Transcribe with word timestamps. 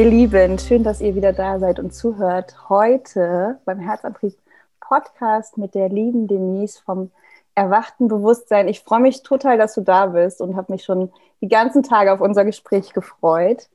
Ihr 0.00 0.08
Lieben, 0.08 0.58
schön, 0.58 0.82
dass 0.82 1.02
ihr 1.02 1.14
wieder 1.14 1.34
da 1.34 1.58
seid 1.58 1.78
und 1.78 1.92
zuhört. 1.92 2.70
Heute 2.70 3.60
beim 3.66 3.80
Herzantrieb 3.80 4.32
Podcast 4.80 5.58
mit 5.58 5.74
der 5.74 5.90
lieben 5.90 6.26
Denise 6.26 6.80
vom 6.80 7.10
erwachten 7.54 8.08
Bewusstsein. 8.08 8.66
Ich 8.66 8.80
freue 8.80 9.00
mich 9.00 9.22
total, 9.22 9.58
dass 9.58 9.74
du 9.74 9.82
da 9.82 10.06
bist 10.06 10.40
und 10.40 10.56
habe 10.56 10.72
mich 10.72 10.84
schon 10.84 11.12
die 11.42 11.48
ganzen 11.48 11.82
Tage 11.82 12.14
auf 12.14 12.22
unser 12.22 12.46
Gespräch 12.46 12.94
gefreut. 12.94 13.68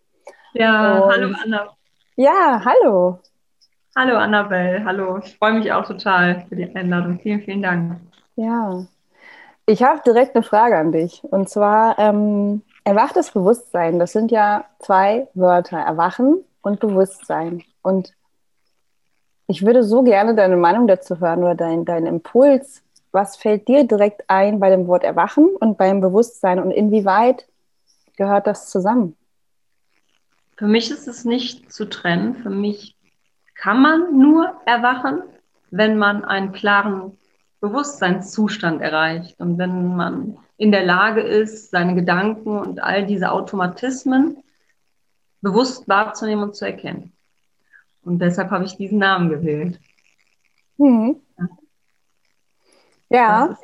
Ja, 0.53 0.97
und 0.97 1.11
hallo 1.11 1.35
Anna. 1.43 1.69
Ja, 2.15 2.59
hallo. 2.65 3.19
Hallo 3.95 4.17
Annabelle, 4.17 4.83
hallo. 4.83 5.19
Ich 5.23 5.37
freue 5.37 5.53
mich 5.53 5.71
auch 5.71 5.85
total 5.85 6.43
für 6.49 6.55
die 6.55 6.75
Einladung. 6.75 7.19
Vielen, 7.19 7.41
vielen 7.41 7.61
Dank. 7.61 7.99
Ja, 8.35 8.83
ich 9.67 9.83
habe 9.83 10.01
direkt 10.03 10.35
eine 10.35 10.41
Frage 10.43 10.75
an 10.75 10.91
dich. 10.91 11.23
Und 11.23 11.49
zwar 11.49 11.99
ähm, 11.99 12.63
erwachtes 12.85 13.31
Bewusstsein. 13.31 13.99
Das 13.99 14.13
sind 14.13 14.31
ja 14.31 14.65
zwei 14.79 15.27
Wörter, 15.33 15.79
Erwachen 15.79 16.45
und 16.61 16.79
Bewusstsein. 16.79 17.63
Und 17.81 18.13
ich 19.47 19.65
würde 19.65 19.83
so 19.83 20.03
gerne 20.03 20.35
deine 20.35 20.55
Meinung 20.55 20.87
dazu 20.87 21.19
hören 21.19 21.39
oder 21.39 21.55
deinen 21.55 21.83
dein 21.83 22.05
Impuls. 22.05 22.83
Was 23.11 23.35
fällt 23.35 23.67
dir 23.67 23.83
direkt 23.85 24.23
ein 24.27 24.59
bei 24.59 24.69
dem 24.69 24.87
Wort 24.87 25.03
Erwachen 25.03 25.49
und 25.59 25.77
beim 25.77 25.99
Bewusstsein 25.99 26.59
und 26.59 26.71
inwieweit 26.71 27.47
gehört 28.17 28.47
das 28.47 28.69
zusammen? 28.69 29.17
Für 30.57 30.67
mich 30.67 30.89
ist 30.89 31.07
es 31.07 31.25
nicht 31.25 31.73
zu 31.73 31.85
trennen. 31.85 32.35
Für 32.35 32.49
mich 32.49 32.95
kann 33.55 33.81
man 33.81 34.17
nur 34.17 34.61
erwachen, 34.65 35.23
wenn 35.71 35.97
man 35.97 36.23
einen 36.23 36.51
klaren 36.53 37.17
Bewusstseinszustand 37.61 38.81
erreicht 38.81 39.39
und 39.39 39.57
wenn 39.57 39.95
man 39.95 40.37
in 40.57 40.71
der 40.71 40.85
Lage 40.85 41.21
ist, 41.21 41.71
seine 41.71 41.95
Gedanken 41.95 42.57
und 42.57 42.81
all 42.81 43.05
diese 43.05 43.31
Automatismen 43.31 44.37
bewusst 45.41 45.87
wahrzunehmen 45.87 46.43
und 46.45 46.55
zu 46.55 46.65
erkennen. 46.65 47.11
Und 48.03 48.19
deshalb 48.19 48.51
habe 48.51 48.65
ich 48.65 48.77
diesen 48.77 48.99
Namen 48.99 49.29
gewählt. 49.29 49.79
Hm. 50.77 51.17
Ja, 53.09 53.57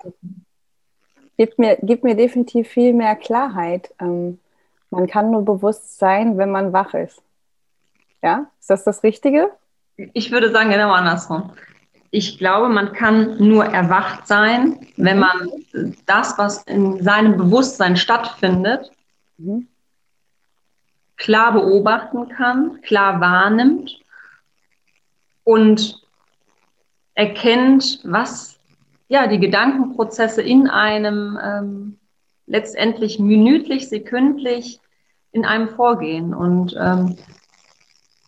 gibt 1.37 1.57
mir, 1.59 1.77
gibt 1.81 2.03
mir 2.03 2.15
definitiv 2.15 2.67
viel 2.67 2.93
mehr 2.93 3.15
Klarheit. 3.15 3.93
Ähm, 3.99 4.39
man 4.89 5.07
kann 5.07 5.31
nur 5.31 5.43
bewusst 5.43 5.97
sein, 5.97 6.37
wenn 6.37 6.51
man 6.51 6.73
wach 6.73 6.93
ist. 6.93 7.21
Ja, 8.21 8.51
ist 8.59 8.69
das 8.69 8.83
das 8.83 9.03
Richtige? 9.03 9.51
Ich 9.95 10.31
würde 10.31 10.51
sagen, 10.51 10.69
genau 10.69 10.91
andersrum. 10.91 11.53
Ich 12.13 12.37
glaube, 12.37 12.67
man 12.67 12.91
kann 12.91 13.37
nur 13.37 13.63
erwacht 13.65 14.27
sein, 14.27 14.85
wenn 14.97 15.17
man 15.17 15.49
das, 16.05 16.37
was 16.37 16.63
in 16.63 17.01
seinem 17.01 17.37
Bewusstsein 17.37 17.95
stattfindet, 17.95 18.91
mhm. 19.37 19.67
klar 21.15 21.53
beobachten 21.53 22.27
kann, 22.27 22.81
klar 22.81 23.21
wahrnimmt 23.21 23.97
und 25.45 26.01
erkennt, 27.13 28.01
was 28.03 28.59
ja 29.07 29.27
die 29.27 29.39
Gedankenprozesse 29.39 30.41
in 30.41 30.67
einem 30.67 31.39
ähm, 31.41 31.97
letztendlich 32.45 33.19
minütlich, 33.19 33.87
sekündlich 33.87 34.81
in 35.31 35.45
einem 35.45 35.69
vorgehen. 35.69 36.33
Und 36.33 36.75
ähm, 36.77 37.17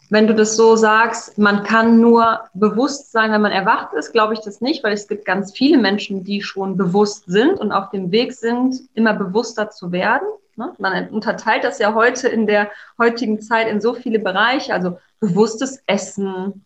wenn 0.09 0.27
du 0.27 0.35
das 0.35 0.55
so 0.55 0.75
sagst, 0.75 1.37
man 1.37 1.63
kann 1.63 1.99
nur 1.99 2.41
bewusst 2.53 3.11
sein, 3.11 3.31
wenn 3.31 3.41
man 3.41 3.51
erwacht 3.51 3.93
ist, 3.93 4.11
glaube 4.11 4.33
ich 4.33 4.41
das 4.41 4.61
nicht, 4.61 4.83
weil 4.83 4.93
es 4.93 5.07
gibt 5.07 5.25
ganz 5.25 5.53
viele 5.57 5.77
Menschen, 5.77 6.23
die 6.23 6.41
schon 6.41 6.77
bewusst 6.77 7.25
sind 7.27 7.59
und 7.59 7.71
auf 7.71 7.89
dem 7.89 8.11
Weg 8.11 8.33
sind, 8.33 8.75
immer 8.93 9.13
bewusster 9.13 9.69
zu 9.69 9.91
werden. 9.91 10.27
Ne? 10.55 10.73
Man 10.77 11.09
unterteilt 11.09 11.63
das 11.63 11.79
ja 11.79 11.93
heute 11.93 12.27
in 12.27 12.45
der 12.45 12.69
heutigen 12.97 13.41
Zeit 13.41 13.67
in 13.67 13.81
so 13.81 13.93
viele 13.93 14.19
Bereiche, 14.19 14.73
also 14.73 14.99
bewusstes 15.19 15.81
Essen, 15.87 16.65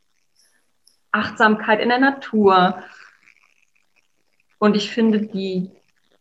Achtsamkeit 1.12 1.80
in 1.80 1.90
der 1.90 2.00
Natur. 2.00 2.84
Und 4.60 4.76
ich 4.76 4.92
finde, 4.92 5.22
die, 5.22 5.72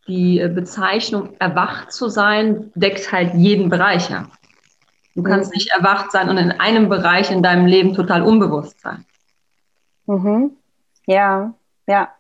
die 0.06 0.46
Bezeichnung 0.48 1.34
erwacht 1.40 1.92
zu 1.92 2.08
sein, 2.08 2.70
deckt 2.74 3.10
halt 3.10 3.34
jeden 3.34 3.68
Bereich 3.68 4.14
ab. 4.14 4.35
Du 5.16 5.22
kannst 5.22 5.54
nicht 5.54 5.72
erwacht 5.72 6.12
sein 6.12 6.28
und 6.28 6.36
in 6.36 6.52
einem 6.52 6.90
Bereich 6.90 7.30
in 7.30 7.42
deinem 7.42 7.64
Leben 7.64 7.94
total 7.94 8.22
unbewusst 8.22 8.78
sein. 8.82 9.06
Mhm. 10.04 10.50
Ja, 11.06 11.54
ja, 11.86 12.10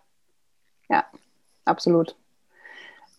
ja, 0.88 1.04
absolut. 1.66 2.16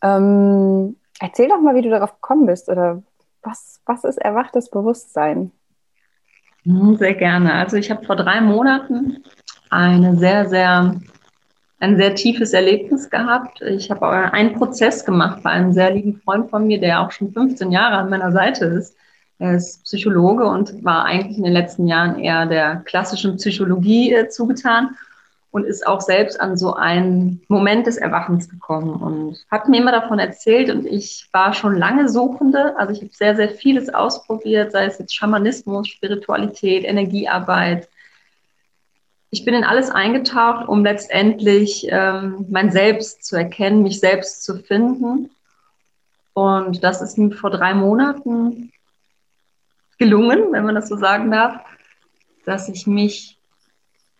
Ähm, 0.01 0.95
erzähl 1.19 1.47
doch 1.49 1.61
mal, 1.61 1.75
wie 1.75 1.83
du 1.83 1.91
darauf 1.91 2.13
gekommen 2.13 2.47
bist 2.47 2.69
oder 2.69 3.03
was, 3.43 3.79
was 3.85 4.03
ist 4.03 4.17
erwachtes 4.17 4.71
Bewusstsein? 4.71 5.51
Mhm, 6.63 6.95
sehr 6.95 7.13
gerne. 7.13 7.53
Also 7.53 7.77
ich 7.77 7.91
habe 7.91 8.03
vor 8.03 8.15
drei 8.15 8.41
Monaten 8.41 9.23
eine 9.69 10.17
sehr, 10.17 10.49
sehr, 10.49 10.99
ein 11.79 11.97
sehr 11.97 12.15
tiefes 12.15 12.53
Erlebnis 12.53 13.11
gehabt. 13.11 13.61
Ich 13.61 13.91
habe 13.91 14.07
einen 14.09 14.53
Prozess 14.53 15.05
gemacht 15.05 15.43
bei 15.43 15.51
einem 15.51 15.71
sehr 15.71 15.93
lieben 15.93 16.19
Freund 16.19 16.49
von 16.49 16.65
mir, 16.65 16.79
der 16.79 17.01
auch 17.01 17.11
schon 17.11 17.31
15 17.31 17.71
Jahre 17.71 17.97
an 17.97 18.09
meiner 18.09 18.31
Seite 18.31 18.65
ist. 18.65 18.97
Er 19.39 19.55
ist 19.55 19.83
Psychologe 19.83 20.45
und 20.45 20.83
war 20.83 21.05
eigentlich 21.05 21.37
in 21.37 21.43
den 21.43 21.53
letzten 21.53 21.87
Jahren 21.87 22.19
eher 22.19 22.45
der 22.45 22.77
klassischen 22.85 23.37
Psychologie 23.37 24.13
äh, 24.13 24.29
zugetan 24.29 24.95
und 25.51 25.65
ist 25.65 25.85
auch 25.85 26.01
selbst 26.01 26.39
an 26.41 26.57
so 26.57 26.73
einen 26.73 27.41
Moment 27.47 27.87
des 27.87 27.97
Erwachens 27.97 28.49
gekommen 28.49 29.01
und 29.01 29.45
hat 29.49 29.69
mir 29.69 29.77
immer 29.77 29.91
davon 29.91 30.19
erzählt 30.19 30.69
und 30.69 30.85
ich 30.85 31.29
war 31.31 31.53
schon 31.53 31.77
lange 31.77 32.09
Suchende. 32.09 32.77
Also 32.77 32.93
ich 32.93 33.01
habe 33.01 33.11
sehr, 33.13 33.35
sehr 33.35 33.49
vieles 33.49 33.93
ausprobiert, 33.93 34.71
sei 34.71 34.85
es 34.85 34.97
jetzt 34.97 35.15
Schamanismus, 35.15 35.87
Spiritualität, 35.87 36.83
Energiearbeit. 36.83 37.87
Ich 39.29 39.45
bin 39.45 39.53
in 39.53 39.63
alles 39.63 39.89
eingetaucht, 39.91 40.67
um 40.67 40.83
letztendlich 40.83 41.87
ähm, 41.89 42.45
mein 42.49 42.71
Selbst 42.71 43.23
zu 43.23 43.35
erkennen, 43.35 43.83
mich 43.83 43.99
selbst 43.99 44.43
zu 44.43 44.57
finden. 44.57 45.29
Und 46.33 46.83
das 46.83 47.01
ist 47.01 47.19
vor 47.35 47.49
drei 47.49 47.73
Monaten 47.73 48.71
gelungen, 49.97 50.51
wenn 50.51 50.65
man 50.65 50.75
das 50.75 50.89
so 50.89 50.97
sagen 50.97 51.31
darf, 51.31 51.59
dass 52.45 52.69
ich 52.69 52.87
mich 52.87 53.37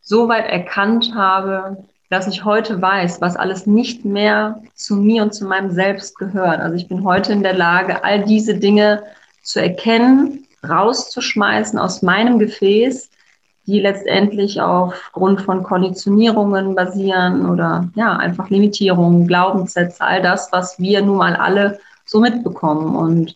so 0.02 0.28
weit 0.28 0.48
erkannt 0.48 1.14
habe, 1.16 1.86
dass 2.10 2.28
ich 2.28 2.46
heute 2.46 2.82
weiß, 2.82 3.20
was 3.20 3.36
alles 3.36 3.68
nicht 3.68 4.06
mehr 4.06 4.62
zu 4.76 4.96
mir 4.96 5.24
und 5.24 5.34
zu 5.34 5.46
meinem 5.46 5.72
Selbst 5.72 6.18
gehört. 6.18 6.62
Also 6.62 6.76
ich 6.76 6.88
bin 6.88 7.04
heute 7.04 7.34
in 7.34 7.44
der 7.44 7.54
Lage, 7.54 8.04
all 8.04 8.24
diese 8.24 8.56
Dinge 8.56 9.04
zu 9.44 9.62
erkennen, 9.62 10.46
rauszuschmeißen 10.68 11.78
aus 11.78 12.02
meinem 12.02 12.40
Gefäß, 12.40 13.10
die 13.66 13.82
letztendlich 13.82 14.62
aufgrund 14.62 15.42
von 15.42 15.64
Konditionierungen 15.64 16.74
basieren 16.74 17.50
oder 17.50 17.90
ja, 17.96 18.16
einfach 18.16 18.50
Limitierungen, 18.50 19.28
Glaubenssätze, 19.28 20.02
all 20.02 20.22
das, 20.22 20.50
was 20.54 20.80
wir 20.80 21.02
nun 21.02 21.18
mal 21.18 21.36
alle 21.36 21.80
so 22.06 22.22
mitbekommen. 22.22 22.96
Und 22.96 23.36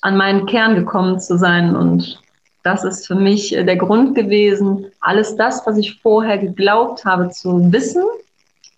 an 0.00 0.16
meinen 0.16 0.46
Kern 0.46 0.74
gekommen 0.74 1.20
zu 1.20 1.36
sein. 1.38 1.74
Und 1.76 2.20
das 2.62 2.84
ist 2.84 3.06
für 3.06 3.14
mich 3.14 3.56
äh, 3.56 3.64
der 3.64 3.76
Grund 3.76 4.14
gewesen, 4.14 4.86
alles 5.00 5.36
das, 5.36 5.66
was 5.66 5.76
ich 5.76 6.00
vorher 6.00 6.38
geglaubt 6.38 7.04
habe 7.04 7.30
zu 7.30 7.72
wissen, 7.72 8.04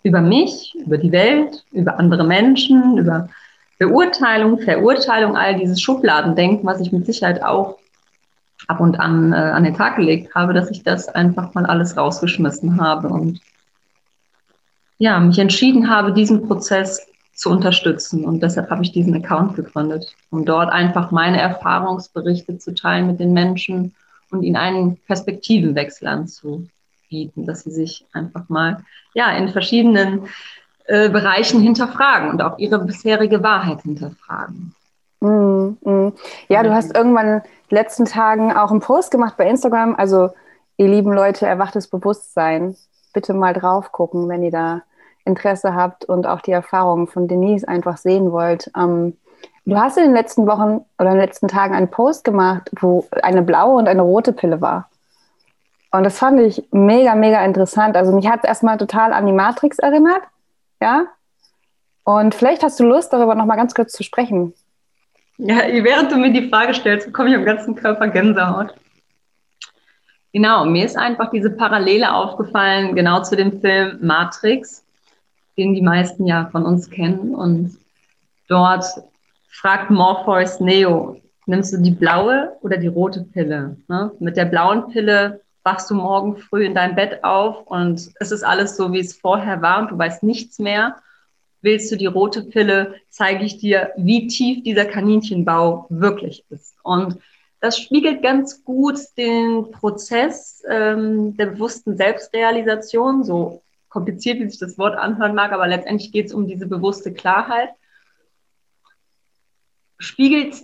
über 0.03 0.21
mich, 0.21 0.75
über 0.85 0.97
die 0.97 1.11
Welt, 1.11 1.63
über 1.71 1.99
andere 1.99 2.23
Menschen, 2.23 2.97
über 2.97 3.29
Beurteilung, 3.77 4.59
Verurteilung, 4.59 5.35
all 5.35 5.55
dieses 5.55 5.81
Schubladendenken, 5.81 6.65
was 6.65 6.81
ich 6.81 6.91
mit 6.91 7.05
Sicherheit 7.05 7.43
auch 7.43 7.77
ab 8.67 8.79
und 8.79 8.99
an 8.99 9.33
äh, 9.33 9.35
an 9.35 9.63
den 9.63 9.73
Tag 9.73 9.95
gelegt 9.95 10.35
habe, 10.35 10.53
dass 10.53 10.69
ich 10.69 10.83
das 10.83 11.07
einfach 11.09 11.53
mal 11.53 11.65
alles 11.65 11.97
rausgeschmissen 11.97 12.79
habe 12.79 13.07
und 13.09 13.41
ja, 14.99 15.19
mich 15.19 15.39
entschieden 15.39 15.89
habe, 15.89 16.13
diesen 16.13 16.47
Prozess 16.47 17.07
zu 17.33 17.49
unterstützen. 17.49 18.25
Und 18.25 18.41
deshalb 18.41 18.69
habe 18.69 18.83
ich 18.83 18.91
diesen 18.91 19.15
Account 19.15 19.55
gegründet, 19.55 20.15
um 20.29 20.45
dort 20.45 20.71
einfach 20.71 21.11
meine 21.11 21.39
Erfahrungsberichte 21.41 22.57
zu 22.57 22.73
teilen 22.73 23.07
mit 23.07 23.19
den 23.19 23.33
Menschen 23.33 23.95
und 24.31 24.43
ihnen 24.43 24.55
einen 24.55 24.97
Perspektivenwechsel 24.97 26.07
anzubieten, 26.07 27.45
dass 27.45 27.63
sie 27.63 27.71
sich 27.71 28.05
einfach 28.13 28.47
mal 28.49 28.83
ja, 29.13 29.31
in 29.31 29.49
verschiedenen 29.49 30.27
äh, 30.85 31.09
Bereichen 31.09 31.61
hinterfragen 31.61 32.29
und 32.29 32.41
auch 32.41 32.57
ihre 32.57 32.79
bisherige 32.79 33.43
Wahrheit 33.43 33.81
hinterfragen. 33.81 34.73
Mm, 35.19 35.77
mm. 35.83 36.13
Ja, 36.47 36.63
du 36.63 36.73
hast 36.73 36.95
irgendwann 36.95 37.27
in 37.27 37.41
den 37.41 37.43
letzten 37.69 38.05
Tagen 38.05 38.51
auch 38.51 38.71
einen 38.71 38.81
Post 38.81 39.11
gemacht 39.11 39.35
bei 39.37 39.47
Instagram. 39.47 39.95
Also, 39.95 40.31
ihr 40.77 40.87
lieben 40.87 41.13
Leute, 41.13 41.45
erwachtes 41.45 41.87
Bewusstsein. 41.87 42.75
Bitte 43.13 43.33
mal 43.33 43.53
drauf 43.53 43.91
gucken, 43.91 44.27
wenn 44.29 44.43
ihr 44.43 44.51
da 44.51 44.81
Interesse 45.25 45.75
habt 45.75 46.05
und 46.05 46.27
auch 46.27 46.41
die 46.41 46.51
Erfahrungen 46.51 47.07
von 47.07 47.27
Denise 47.27 47.67
einfach 47.67 47.97
sehen 47.97 48.31
wollt. 48.31 48.71
Ähm, 48.77 49.17
du 49.65 49.77
hast 49.77 49.97
in 49.97 50.03
den 50.03 50.13
letzten 50.13 50.47
Wochen 50.47 50.85
oder 50.97 51.11
in 51.11 51.17
den 51.17 51.25
letzten 51.25 51.47
Tagen 51.47 51.75
einen 51.75 51.89
Post 51.89 52.23
gemacht, 52.23 52.69
wo 52.79 53.07
eine 53.21 53.41
blaue 53.41 53.77
und 53.77 53.87
eine 53.87 54.01
rote 54.01 54.33
Pille 54.33 54.61
war. 54.61 54.89
Und 55.91 56.03
das 56.03 56.17
fand 56.17 56.39
ich 56.39 56.63
mega, 56.71 57.15
mega 57.15 57.43
interessant. 57.43 57.97
Also 57.97 58.13
mich 58.13 58.27
hat 58.27 58.39
es 58.43 58.47
erstmal 58.47 58.77
total 58.77 59.11
an 59.13 59.25
die 59.25 59.33
Matrix 59.33 59.77
erinnert. 59.77 60.21
Ja. 60.81 61.05
Und 62.03 62.33
vielleicht 62.33 62.63
hast 62.63 62.79
du 62.79 62.85
Lust, 62.85 63.13
darüber 63.13 63.35
nochmal 63.35 63.57
ganz 63.57 63.75
kurz 63.75 63.91
zu 63.91 64.03
sprechen. 64.03 64.53
Ja, 65.37 65.57
während 65.67 66.11
du 66.11 66.17
mir 66.17 66.31
die 66.31 66.49
Frage 66.49 66.73
stellst, 66.73 67.07
bekomme 67.07 67.29
ich 67.29 67.35
am 67.35 67.45
ganzen 67.45 67.75
Körper 67.75 68.07
Gänsehaut. 68.07 68.73
Genau, 70.33 70.65
mir 70.65 70.85
ist 70.85 70.97
einfach 70.97 71.29
diese 71.29 71.49
Parallele 71.49 72.13
aufgefallen, 72.13 72.95
genau 72.95 73.21
zu 73.21 73.35
dem 73.35 73.59
Film 73.59 73.97
Matrix, 74.01 74.80
den 75.61 75.75
die 75.75 75.81
meisten 75.81 76.25
ja 76.25 76.49
von 76.51 76.65
uns 76.65 76.89
kennen. 76.89 77.35
Und 77.35 77.77
dort 78.47 78.85
fragt 79.47 79.91
Morpheus 79.91 80.59
Neo, 80.59 81.21
nimmst 81.45 81.73
du 81.73 81.77
die 81.77 81.91
blaue 81.91 82.57
oder 82.61 82.77
die 82.77 82.87
rote 82.87 83.21
Pille? 83.21 83.77
Ne? 83.87 84.11
Mit 84.19 84.37
der 84.37 84.45
blauen 84.45 84.91
Pille 84.91 85.41
wachst 85.63 85.91
du 85.91 85.93
morgen 85.93 86.37
früh 86.37 86.65
in 86.65 86.73
deinem 86.73 86.95
Bett 86.95 87.23
auf 87.23 87.67
und 87.67 88.09
es 88.19 88.31
ist 88.31 88.43
alles 88.43 88.75
so, 88.75 88.91
wie 88.91 88.99
es 88.99 89.15
vorher 89.15 89.61
war 89.61 89.81
und 89.81 89.91
du 89.91 89.97
weißt 89.97 90.23
nichts 90.23 90.57
mehr. 90.57 90.95
Willst 91.61 91.91
du 91.91 91.95
die 91.95 92.07
rote 92.07 92.41
Pille, 92.41 92.95
zeige 93.09 93.45
ich 93.45 93.59
dir, 93.59 93.91
wie 93.95 94.25
tief 94.25 94.63
dieser 94.63 94.85
Kaninchenbau 94.85 95.85
wirklich 95.89 96.43
ist. 96.49 96.73
Und 96.81 97.19
das 97.59 97.77
spiegelt 97.77 98.23
ganz 98.23 98.63
gut 98.63 98.97
den 99.15 99.69
Prozess 99.71 100.63
ähm, 100.67 101.37
der 101.37 101.45
bewussten 101.45 101.95
Selbstrealisation, 101.95 103.23
so 103.23 103.61
kompliziert, 103.91 104.39
wie 104.39 104.49
sich 104.49 104.59
das 104.59 104.77
Wort 104.77 104.97
anhören 104.97 105.35
mag, 105.35 105.51
aber 105.51 105.67
letztendlich 105.67 106.11
geht 106.11 106.27
es 106.27 106.33
um 106.33 106.47
diese 106.47 106.65
bewusste 106.65 107.13
Klarheit. 107.13 107.69
Spiegelt 109.99 110.55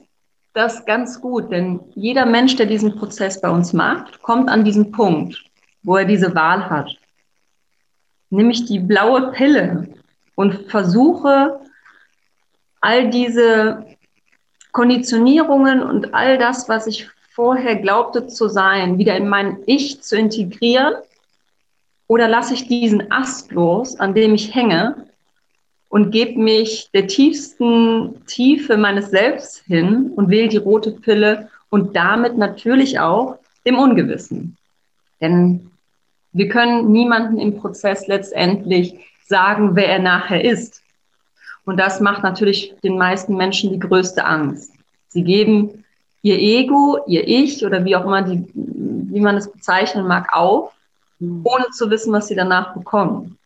das 0.53 0.85
ganz 0.85 1.21
gut, 1.21 1.51
denn 1.51 1.81
jeder 1.93 2.25
Mensch, 2.25 2.55
der 2.55 2.65
diesen 2.65 2.95
Prozess 2.95 3.39
bei 3.39 3.49
uns 3.49 3.73
macht, 3.73 4.23
kommt 4.23 4.49
an 4.49 4.63
diesen 4.63 4.91
Punkt, 4.91 5.43
wo 5.83 5.97
er 5.97 6.05
diese 6.05 6.33
Wahl 6.33 6.69
hat. 6.69 6.97
Nämlich 8.29 8.65
die 8.65 8.79
blaue 8.79 9.31
Pille 9.33 9.89
und 10.35 10.71
versuche 10.71 11.59
all 12.81 13.09
diese 13.09 13.85
Konditionierungen 14.71 15.83
und 15.83 16.13
all 16.13 16.37
das, 16.37 16.69
was 16.69 16.87
ich 16.87 17.09
vorher 17.31 17.75
glaubte 17.75 18.27
zu 18.27 18.47
sein, 18.47 18.97
wieder 18.97 19.17
in 19.17 19.27
mein 19.27 19.57
Ich 19.65 20.01
zu 20.01 20.17
integrieren? 20.17 20.95
Oder 22.07 22.27
lasse 22.27 22.53
ich 22.53 22.67
diesen 22.67 23.11
Ast 23.11 23.51
los, 23.51 23.99
an 23.99 24.13
dem 24.13 24.33
ich 24.33 24.55
hänge 24.55 25.07
und 25.89 26.11
gebe 26.11 26.39
mich 26.39 26.89
der 26.93 27.07
tiefsten 27.07 28.25
Tiefe 28.25 28.77
meines 28.77 29.09
Selbst 29.09 29.63
hin 29.65 30.11
und 30.15 30.29
wähle 30.29 30.47
die 30.47 30.57
rote 30.57 30.91
Pille 30.91 31.49
und 31.69 31.95
damit 31.95 32.37
natürlich 32.37 32.99
auch 32.99 33.37
dem 33.65 33.77
Ungewissen. 33.77 34.57
Denn 35.19 35.71
wir 36.31 36.47
können 36.49 36.91
niemanden 36.91 37.39
im 37.39 37.57
Prozess 37.57 38.07
letztendlich 38.07 38.95
sagen, 39.25 39.75
wer 39.75 39.89
er 39.89 39.99
nachher 39.99 40.43
ist. 40.43 40.81
Und 41.65 41.77
das 41.77 41.99
macht 41.99 42.23
natürlich 42.23 42.73
den 42.83 42.97
meisten 42.97 43.35
Menschen 43.35 43.71
die 43.71 43.79
größte 43.79 44.23
Angst. 44.23 44.71
Sie 45.09 45.23
geben 45.23 45.83
ihr 46.21 46.37
Ego, 46.37 46.99
ihr 47.07 47.27
Ich 47.27 47.65
oder 47.65 47.83
wie 47.83 47.95
auch 47.95 48.05
immer, 48.05 48.21
die, 48.21 48.45
wie 48.53 49.19
man 49.19 49.35
es 49.35 49.51
bezeichnen 49.51 50.07
mag, 50.07 50.33
auf, 50.33 50.71
hm. 51.19 51.41
ohne 51.43 51.65
zu 51.71 51.89
wissen, 51.89 52.13
was 52.13 52.27
sie 52.27 52.35
danach 52.35 52.73
bekommen. 52.73 53.37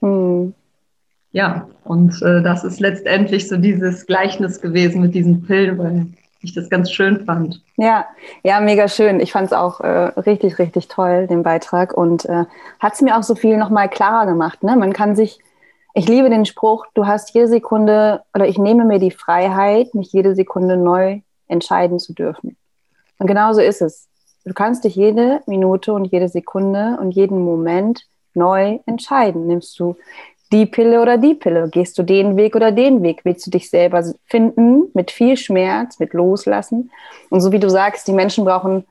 Hm. 0.00 0.54
Ja, 1.32 1.68
und 1.84 2.22
äh, 2.22 2.42
das 2.42 2.64
ist 2.64 2.80
letztendlich 2.80 3.48
so 3.48 3.56
dieses 3.56 4.06
Gleichnis 4.06 4.60
gewesen 4.60 5.02
mit 5.02 5.14
diesen 5.14 5.42
Pillen, 5.42 5.78
weil 5.78 6.06
ich 6.40 6.54
das 6.54 6.70
ganz 6.70 6.90
schön 6.90 7.24
fand. 7.24 7.62
Ja, 7.76 8.06
ja, 8.42 8.60
mega 8.60 8.88
schön. 8.88 9.20
Ich 9.20 9.32
fand 9.32 9.46
es 9.46 9.52
auch 9.52 9.80
äh, 9.80 10.12
richtig, 10.20 10.58
richtig 10.58 10.88
toll, 10.88 11.26
den 11.26 11.42
Beitrag. 11.42 11.92
Und 11.92 12.24
äh, 12.26 12.44
hat 12.78 12.94
es 12.94 13.02
mir 13.02 13.18
auch 13.18 13.22
so 13.22 13.34
viel 13.34 13.56
nochmal 13.58 13.88
klarer 13.88 14.26
gemacht. 14.26 14.62
Ne? 14.62 14.76
Man 14.76 14.92
kann 14.92 15.16
sich, 15.16 15.38
ich 15.92 16.08
liebe 16.08 16.30
den 16.30 16.46
Spruch, 16.46 16.86
du 16.94 17.06
hast 17.06 17.34
jede 17.34 17.48
Sekunde, 17.48 18.22
oder 18.34 18.46
ich 18.46 18.58
nehme 18.58 18.84
mir 18.84 18.98
die 18.98 19.10
Freiheit, 19.10 19.94
mich 19.94 20.12
jede 20.12 20.34
Sekunde 20.34 20.76
neu 20.76 21.20
entscheiden 21.48 21.98
zu 21.98 22.14
dürfen. 22.14 22.56
Und 23.18 23.26
genau 23.26 23.52
so 23.52 23.60
ist 23.60 23.82
es. 23.82 24.08
Du 24.46 24.54
kannst 24.54 24.84
dich 24.84 24.94
jede 24.94 25.42
Minute 25.46 25.92
und 25.92 26.06
jede 26.06 26.28
Sekunde 26.28 26.98
und 27.00 27.10
jeden 27.10 27.44
Moment 27.44 28.06
neu 28.32 28.78
entscheiden. 28.86 29.48
Nimmst 29.48 29.78
du 29.80 29.96
die 30.52 30.66
Pille 30.66 31.02
oder 31.02 31.18
die 31.18 31.34
Pille? 31.34 31.68
Gehst 31.68 31.98
du 31.98 32.04
den 32.04 32.36
Weg 32.36 32.54
oder 32.54 32.70
den 32.70 33.02
Weg? 33.02 33.24
Willst 33.24 33.44
du 33.44 33.50
dich 33.50 33.68
selber 33.68 34.04
finden 34.24 34.84
mit 34.94 35.10
viel 35.10 35.36
Schmerz, 35.36 35.98
mit 35.98 36.12
Loslassen? 36.12 36.92
Und 37.28 37.40
so 37.40 37.50
wie 37.50 37.58
du 37.58 37.68
sagst, 37.68 38.06
die 38.06 38.12
Menschen 38.12 38.44
brauchen, 38.44 38.86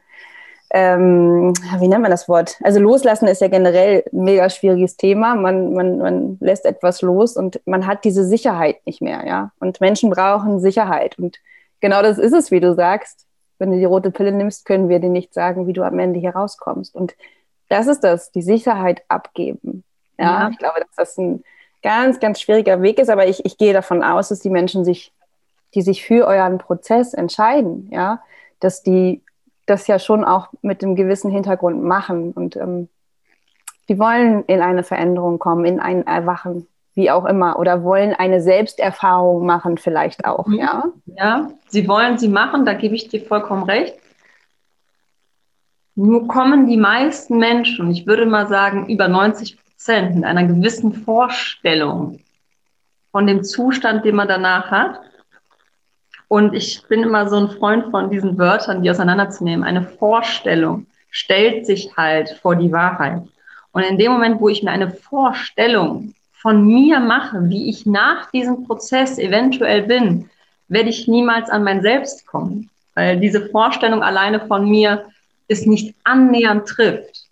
ähm, 0.71 1.53
wie 1.79 1.87
nennt 1.87 2.01
man 2.01 2.11
das 2.11 2.27
Wort? 2.27 2.57
Also 2.61 2.81
loslassen 2.81 3.29
ist 3.29 3.39
ja 3.39 3.47
generell 3.47 4.03
ein 4.11 4.23
mega 4.25 4.49
schwieriges 4.49 4.97
Thema. 4.97 5.35
Man, 5.35 5.73
man, 5.73 5.99
man 5.99 6.37
lässt 6.41 6.65
etwas 6.65 7.01
los 7.01 7.37
und 7.37 7.61
man 7.65 7.87
hat 7.87 8.03
diese 8.03 8.25
Sicherheit 8.25 8.85
nicht 8.85 9.01
mehr, 9.01 9.25
ja. 9.25 9.51
Und 9.59 9.79
Menschen 9.79 10.09
brauchen 10.09 10.59
Sicherheit. 10.59 11.17
Und 11.17 11.37
genau 11.79 12.01
das 12.01 12.17
ist 12.17 12.33
es, 12.33 12.51
wie 12.51 12.59
du 12.59 12.75
sagst. 12.75 13.25
Wenn 13.57 13.71
du 13.71 13.77
die 13.77 13.85
rote 13.85 14.11
Pille 14.11 14.31
nimmst, 14.31 14.65
können 14.65 14.89
wir 14.89 14.99
dir 14.99 15.09
nicht 15.09 15.33
sagen, 15.33 15.67
wie 15.67 15.73
du 15.73 15.83
am 15.83 15.99
Ende 15.99 16.19
hier 16.19 16.35
rauskommst. 16.35 16.95
Und 16.95 17.15
das 17.69 17.87
ist 17.87 18.01
das, 18.03 18.31
die 18.31 18.41
Sicherheit 18.41 19.03
abgeben. 19.07 19.83
Ja, 20.17 20.43
ja, 20.43 20.49
ich 20.49 20.57
glaube, 20.57 20.79
dass 20.79 20.95
das 20.95 21.17
ein 21.17 21.43
ganz, 21.81 22.19
ganz 22.19 22.41
schwieriger 22.41 22.81
Weg 22.81 22.99
ist, 22.99 23.09
aber 23.09 23.27
ich, 23.27 23.45
ich 23.45 23.57
gehe 23.57 23.73
davon 23.73 24.03
aus, 24.03 24.29
dass 24.29 24.39
die 24.39 24.49
Menschen 24.49 24.85
sich, 24.85 25.13
die 25.73 25.81
sich 25.81 26.03
für 26.03 26.25
euren 26.25 26.57
Prozess 26.57 27.13
entscheiden, 27.13 27.89
ja, 27.91 28.21
dass 28.59 28.83
die 28.83 29.21
das 29.65 29.87
ja 29.87 29.99
schon 29.99 30.23
auch 30.23 30.49
mit 30.61 30.83
einem 30.83 30.95
gewissen 30.95 31.31
Hintergrund 31.31 31.83
machen 31.83 32.31
und 32.31 32.55
ähm, 32.55 32.87
die 33.87 33.99
wollen 33.99 34.43
in 34.45 34.61
eine 34.61 34.83
Veränderung 34.83 35.37
kommen, 35.37 35.65
in 35.65 35.79
ein 35.79 36.07
Erwachen, 36.07 36.67
wie 36.95 37.11
auch 37.11 37.25
immer, 37.25 37.59
oder 37.59 37.83
wollen 37.83 38.13
eine 38.13 38.41
Selbsterfahrung 38.41 39.45
machen, 39.45 39.77
vielleicht 39.77 40.25
auch, 40.25 40.47
mhm. 40.47 40.59
ja? 40.59 40.83
Ja, 41.05 41.49
sie 41.67 41.87
wollen 41.87 42.17
sie 42.17 42.29
machen, 42.29 42.65
da 42.65 42.73
gebe 42.73 42.95
ich 42.95 43.09
dir 43.09 43.21
vollkommen 43.21 43.63
recht. 43.63 43.95
Nur 45.95 46.27
kommen 46.27 46.67
die 46.67 46.77
meisten 46.77 47.37
Menschen, 47.37 47.91
ich 47.91 48.07
würde 48.07 48.25
mal 48.25 48.47
sagen, 48.47 48.87
über 48.89 49.07
90 49.07 49.57
Prozent 49.57 50.15
mit 50.15 50.23
einer 50.23 50.45
gewissen 50.45 50.93
Vorstellung 50.93 52.19
von 53.11 53.27
dem 53.27 53.43
Zustand, 53.43 54.03
den 54.03 54.15
man 54.15 54.27
danach 54.27 54.71
hat. 54.71 54.99
Und 56.27 56.53
ich 56.53 56.81
bin 56.87 57.03
immer 57.03 57.29
so 57.29 57.37
ein 57.37 57.49
Freund 57.49 57.91
von 57.91 58.09
diesen 58.09 58.37
Wörtern, 58.37 58.81
die 58.81 58.89
auseinanderzunehmen. 58.89 59.63
Eine 59.63 59.83
Vorstellung 59.83 60.87
stellt 61.11 61.65
sich 61.65 61.95
halt 61.95 62.29
vor 62.41 62.55
die 62.55 62.71
Wahrheit. 62.71 63.21
Und 63.71 63.83
in 63.83 63.97
dem 63.97 64.11
Moment, 64.11 64.41
wo 64.41 64.49
ich 64.49 64.63
mir 64.63 64.71
eine 64.71 64.89
Vorstellung 64.89 66.14
von 66.45 66.63
mir 66.63 66.99
mache, 66.99 67.49
wie 67.49 67.71
ich 67.71 67.87
nach 67.87 68.29
diesem 68.29 68.67
Prozess 68.67 69.17
eventuell 69.17 69.81
bin, 69.81 70.29
werde 70.67 70.89
ich 70.89 71.07
niemals 71.07 71.49
an 71.49 71.63
mein 71.63 71.81
Selbst 71.81 72.27
kommen, 72.27 72.69
weil 72.93 73.19
diese 73.19 73.49
Vorstellung 73.49 74.03
alleine 74.03 74.39
von 74.45 74.69
mir 74.69 75.07
es 75.47 75.65
nicht 75.65 75.95
annähernd 76.03 76.67
trifft. 76.67 77.25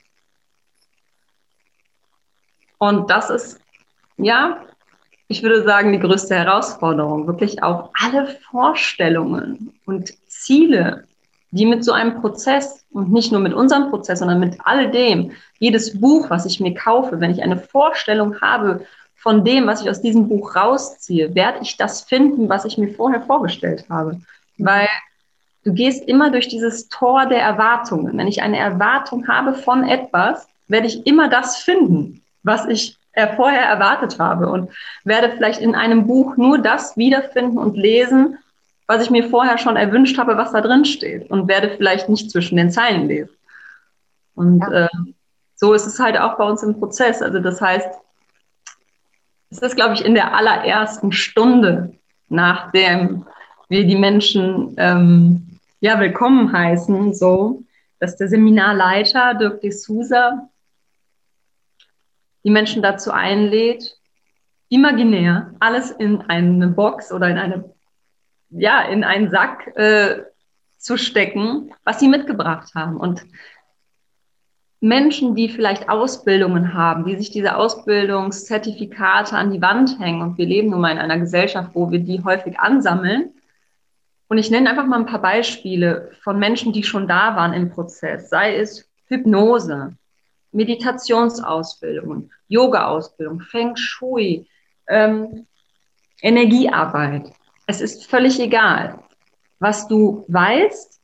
Und 2.80 3.12
das 3.12 3.30
ist, 3.30 3.62
ja, 4.18 4.58
ich 5.28 5.44
würde 5.44 5.62
sagen, 5.62 5.92
die 5.92 6.00
größte 6.00 6.34
Herausforderung, 6.34 7.28
wirklich 7.28 7.62
auch 7.62 7.92
alle 7.94 8.26
Vorstellungen 8.50 9.76
und 9.86 10.12
Ziele, 10.28 11.04
die 11.52 11.68
mit 11.68 11.86
so 11.86 11.92
einem 11.92 12.20
Prozess 12.20 12.84
und 12.90 13.12
nicht 13.12 13.32
nur 13.32 13.42
mit 13.42 13.54
unserem 13.54 13.92
Prozess, 13.92 14.18
sondern 14.18 14.40
mit 14.40 14.58
all 14.64 14.90
dem, 14.90 15.34
jedes 15.60 16.02
Buch, 16.02 16.32
was 16.32 16.48
ich 16.48 16.60
mir 16.60 16.74
kaufe, 16.74 17.20
wenn 17.20 17.30
ich 17.30 17.44
eine 17.44 17.58
Vorstellung 17.58 18.42
habe 18.42 18.88
von 19.24 19.44
dem, 19.44 19.66
was 19.66 19.82
ich 19.82 19.90
aus 19.90 20.02
diesem 20.02 20.28
Buch 20.28 20.56
rausziehe, 20.56 21.34
werde 21.34 21.60
ich 21.62 21.78
das 21.78 22.02
finden, 22.02 22.50
was 22.50 22.66
ich 22.66 22.78
mir 22.78 22.94
vorher 22.94 23.22
vorgestellt 23.22 23.86
habe. 23.90 24.22
Weil 24.58 24.90
du 25.64 25.74
gehst 25.74 26.08
immer 26.08 26.30
durch 26.30 26.48
dieses 26.48 26.90
Tor 26.90 27.26
der 27.26 27.42
Erwartungen. 27.42 28.18
Wenn 28.18 28.28
ich 28.28 28.44
eine 28.44 28.60
Erwartung 28.60 29.28
habe 29.28 29.54
von 29.54 29.84
etwas, 29.88 30.48
werde 30.68 30.88
ich 30.88 31.08
immer 31.08 31.30
das 31.30 31.58
finden 31.58 32.24
was 32.44 32.66
ich 32.68 32.98
vorher 33.36 33.64
erwartet 33.64 34.20
habe 34.20 34.50
und 34.50 34.70
werde 35.04 35.32
vielleicht 35.32 35.62
in 35.62 35.76
einem 35.76 36.08
Buch 36.08 36.36
nur 36.36 36.58
das 36.58 36.98
wiederfinden 36.98 37.58
und 37.58 37.78
lesen, 37.78 38.38
was 38.88 39.04
ich 39.04 39.10
mir 39.10 39.30
vorher 39.30 39.58
schon 39.58 39.78
erwünscht 39.78 40.18
habe, 40.18 40.36
was 40.36 40.52
da 40.52 40.62
drin 40.62 40.86
steht 40.86 41.30
und 41.32 41.48
werde 41.48 41.70
vielleicht 41.78 42.10
nicht 42.10 42.30
zwischen 42.30 42.58
den 42.58 42.72
Zeilen 42.72 43.08
lesen. 43.08 43.34
Und 44.36 44.60
ja. 44.60 44.86
äh, 44.86 44.90
so 45.56 45.74
ist 45.74 45.86
es 45.86 46.00
halt 46.00 46.20
auch 46.20 46.38
bei 46.38 46.44
uns 46.44 46.64
im 46.64 46.80
Prozess. 46.80 47.22
Also 47.22 47.40
das 47.40 47.62
heißt, 47.62 47.88
es 49.54 49.60
ist, 49.60 49.76
glaube 49.76 49.94
ich, 49.94 50.04
in 50.04 50.16
der 50.16 50.34
allerersten 50.34 51.12
Stunde, 51.12 51.94
nachdem 52.28 53.26
wir 53.70 53.86
die 53.86 53.96
Menschen 53.96 54.74
ähm, 54.78 55.60
ja 55.80 56.00
willkommen 56.00 56.52
heißen, 56.52 57.14
so, 57.14 57.62
dass 58.00 58.18
der 58.18 58.30
Seminarleiter 58.30 59.36
Dirk 59.36 59.62
de 59.62 59.70
Souza 59.70 60.50
die 62.44 62.50
Menschen 62.50 62.82
dazu 62.82 63.12
einlädt, 63.12 63.96
imaginär 64.70 65.54
alles 65.60 65.92
in 65.92 66.22
eine 66.22 66.70
Box 66.70 67.12
oder 67.12 67.30
in 67.30 67.38
eine, 67.38 67.72
ja, 68.50 68.82
in 68.82 69.04
einen 69.04 69.30
Sack 69.30 69.68
äh, 69.78 70.24
zu 70.80 70.98
stecken, 70.98 71.72
was 71.84 72.00
sie 72.00 72.08
mitgebracht 72.08 72.74
haben. 72.74 72.98
Und 72.98 73.24
Menschen, 74.84 75.34
die 75.34 75.48
vielleicht 75.48 75.88
Ausbildungen 75.88 76.74
haben, 76.74 77.06
die 77.06 77.16
sich 77.16 77.32
diese 77.32 77.56
Ausbildungszertifikate 77.56 79.34
an 79.34 79.50
die 79.52 79.62
Wand 79.62 79.98
hängen, 79.98 80.22
und 80.22 80.38
wir 80.38 80.46
leben 80.46 80.72
nun 80.72 80.82
mal 80.82 80.92
in 80.92 80.98
einer 80.98 81.20
Gesellschaft, 81.20 81.70
wo 81.74 81.90
wir 81.90 82.00
die 82.00 82.22
häufig 82.26 82.60
ansammeln, 82.60 83.32
Und 84.34 84.40
ich 84.40 84.50
nenne 84.50 84.70
einfach 84.70 84.88
mal 84.88 85.00
ein 85.00 85.06
paar 85.06 85.22
Beispiele 85.22 86.10
von 86.24 86.40
Menschen, 86.40 86.74
die 86.74 86.84
schon 86.84 87.08
da 87.08 87.36
waren 87.36 87.54
im 87.54 87.70
Prozess, 87.70 88.30
sei 88.30 88.56
es 88.56 88.90
Hypnose, 89.06 89.96
Meditationsausbildung, 90.52 92.32
Yoga-Ausbildung, 92.48 93.42
Feng 93.42 93.76
Shui, 93.76 94.48
ähm, 94.88 95.46
Energiearbeit. 96.22 97.32
Es 97.68 97.80
ist 97.80 98.08
völlig 98.08 98.40
egal, 98.40 99.04
was 99.60 99.88
du 99.88 100.26
weißt. 100.30 101.00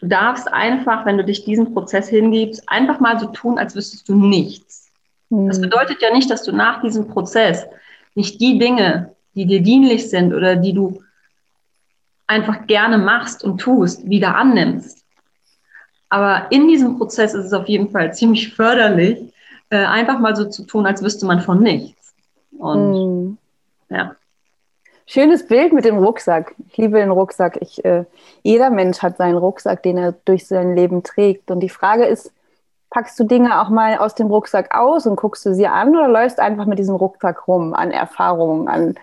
Du 0.00 0.06
darfst 0.06 0.50
einfach, 0.52 1.04
wenn 1.04 1.18
du 1.18 1.24
dich 1.24 1.44
diesem 1.44 1.74
Prozess 1.74 2.08
hingibst, 2.08 2.62
einfach 2.66 3.00
mal 3.00 3.20
so 3.20 3.26
tun, 3.26 3.58
als 3.58 3.76
wüsstest 3.76 4.08
du 4.08 4.14
nichts. 4.14 4.90
Mhm. 5.28 5.48
Das 5.48 5.60
bedeutet 5.60 6.00
ja 6.00 6.12
nicht, 6.12 6.30
dass 6.30 6.42
du 6.42 6.52
nach 6.52 6.80
diesem 6.82 7.08
Prozess 7.08 7.66
nicht 8.14 8.40
die 8.40 8.58
Dinge, 8.58 9.14
die 9.34 9.46
dir 9.46 9.62
dienlich 9.62 10.10
sind 10.10 10.34
oder 10.34 10.56
die 10.56 10.72
du 10.72 11.02
einfach 12.26 12.66
gerne 12.66 12.98
machst 12.98 13.44
und 13.44 13.60
tust, 13.60 14.08
wieder 14.08 14.36
annimmst. 14.36 15.04
Aber 16.08 16.50
in 16.50 16.68
diesem 16.68 16.98
Prozess 16.98 17.34
ist 17.34 17.46
es 17.46 17.52
auf 17.52 17.68
jeden 17.68 17.90
Fall 17.90 18.12
ziemlich 18.14 18.54
förderlich, 18.54 19.32
äh, 19.70 19.84
einfach 19.84 20.18
mal 20.18 20.34
so 20.34 20.46
zu 20.46 20.64
tun, 20.64 20.86
als 20.86 21.02
wüsste 21.02 21.26
man 21.26 21.40
von 21.40 21.60
nichts. 21.60 22.14
Und 22.58 22.92
mm. 22.92 23.38
ja. 23.90 24.16
Schönes 25.12 25.44
Bild 25.44 25.72
mit 25.72 25.84
dem 25.84 25.98
Rucksack. 25.98 26.54
Ich 26.68 26.76
liebe 26.76 26.98
den 26.98 27.10
Rucksack. 27.10 27.58
Ich, 27.60 27.84
äh, 27.84 28.04
jeder 28.44 28.70
Mensch 28.70 29.02
hat 29.02 29.16
seinen 29.16 29.38
Rucksack, 29.38 29.82
den 29.82 29.98
er 29.98 30.12
durch 30.12 30.46
sein 30.46 30.76
Leben 30.76 31.02
trägt. 31.02 31.50
Und 31.50 31.58
die 31.58 31.68
Frage 31.68 32.04
ist, 32.04 32.32
packst 32.90 33.18
du 33.18 33.24
Dinge 33.24 33.60
auch 33.60 33.70
mal 33.70 33.98
aus 33.98 34.14
dem 34.14 34.28
Rucksack 34.28 34.72
aus 34.72 35.08
und 35.08 35.16
guckst 35.16 35.44
du 35.44 35.52
sie 35.52 35.66
an 35.66 35.96
oder 35.96 36.06
läufst 36.06 36.38
einfach 36.38 36.64
mit 36.64 36.78
diesem 36.78 36.94
Rucksack 36.94 37.48
rum 37.48 37.74
an 37.74 37.90
Erfahrungen, 37.90 38.68
an 38.68 38.94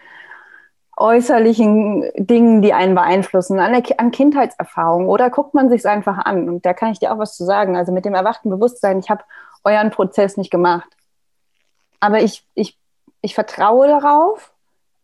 äußerlichen 0.96 2.10
Dingen, 2.16 2.62
die 2.62 2.72
einen 2.72 2.96
beeinflussen, 2.96 3.60
an, 3.60 3.74
der, 3.74 4.00
an 4.00 4.12
Kindheitserfahrungen 4.12 5.10
oder 5.10 5.30
guckt 5.30 5.56
man 5.56 5.68
sich 5.68 5.80
es 5.80 5.86
einfach 5.86 6.20
an? 6.20 6.48
Und 6.48 6.66
da 6.66 6.72
kann 6.72 6.94
ich 6.94 7.00
dir 7.00 7.12
auch 7.12 7.20
was 7.20 7.36
zu 7.36 7.44
sagen. 7.44 7.76
Also 7.76 7.92
mit 7.92 8.06
dem 8.06 8.16
erwachten 8.16 8.50
Bewusstsein, 8.50 9.00
ich 9.00 9.10
habe 9.10 9.26
euren 9.66 9.92
Prozess 9.92 10.38
nicht 10.38 10.52
gemacht. 10.52 10.88
Aber 12.00 12.22
ich, 12.22 12.48
ich, 12.54 12.80
ich 13.20 13.36
vertraue 13.36 13.90
darauf, 13.90 14.54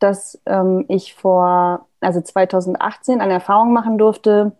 dass 0.03 0.39
ähm, 0.45 0.86
ich 0.89 1.15
vor, 1.15 1.88
also 2.01 2.22
2018 2.22 3.22
eine 3.22 3.33
Erfahrung 3.33 3.74
machen 3.74 3.98
durfte, 3.98 4.51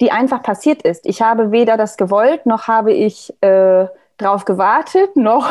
die 0.00 0.10
einfach 0.10 0.42
passiert 0.42 0.82
ist. 0.82 1.06
Ich 1.06 1.22
habe 1.22 1.52
weder 1.52 1.76
das 1.76 1.96
gewollt, 1.96 2.46
noch 2.46 2.66
habe 2.66 2.92
ich 2.92 3.32
äh, 3.40 3.86
darauf 4.16 4.44
gewartet, 4.44 5.16
noch 5.16 5.48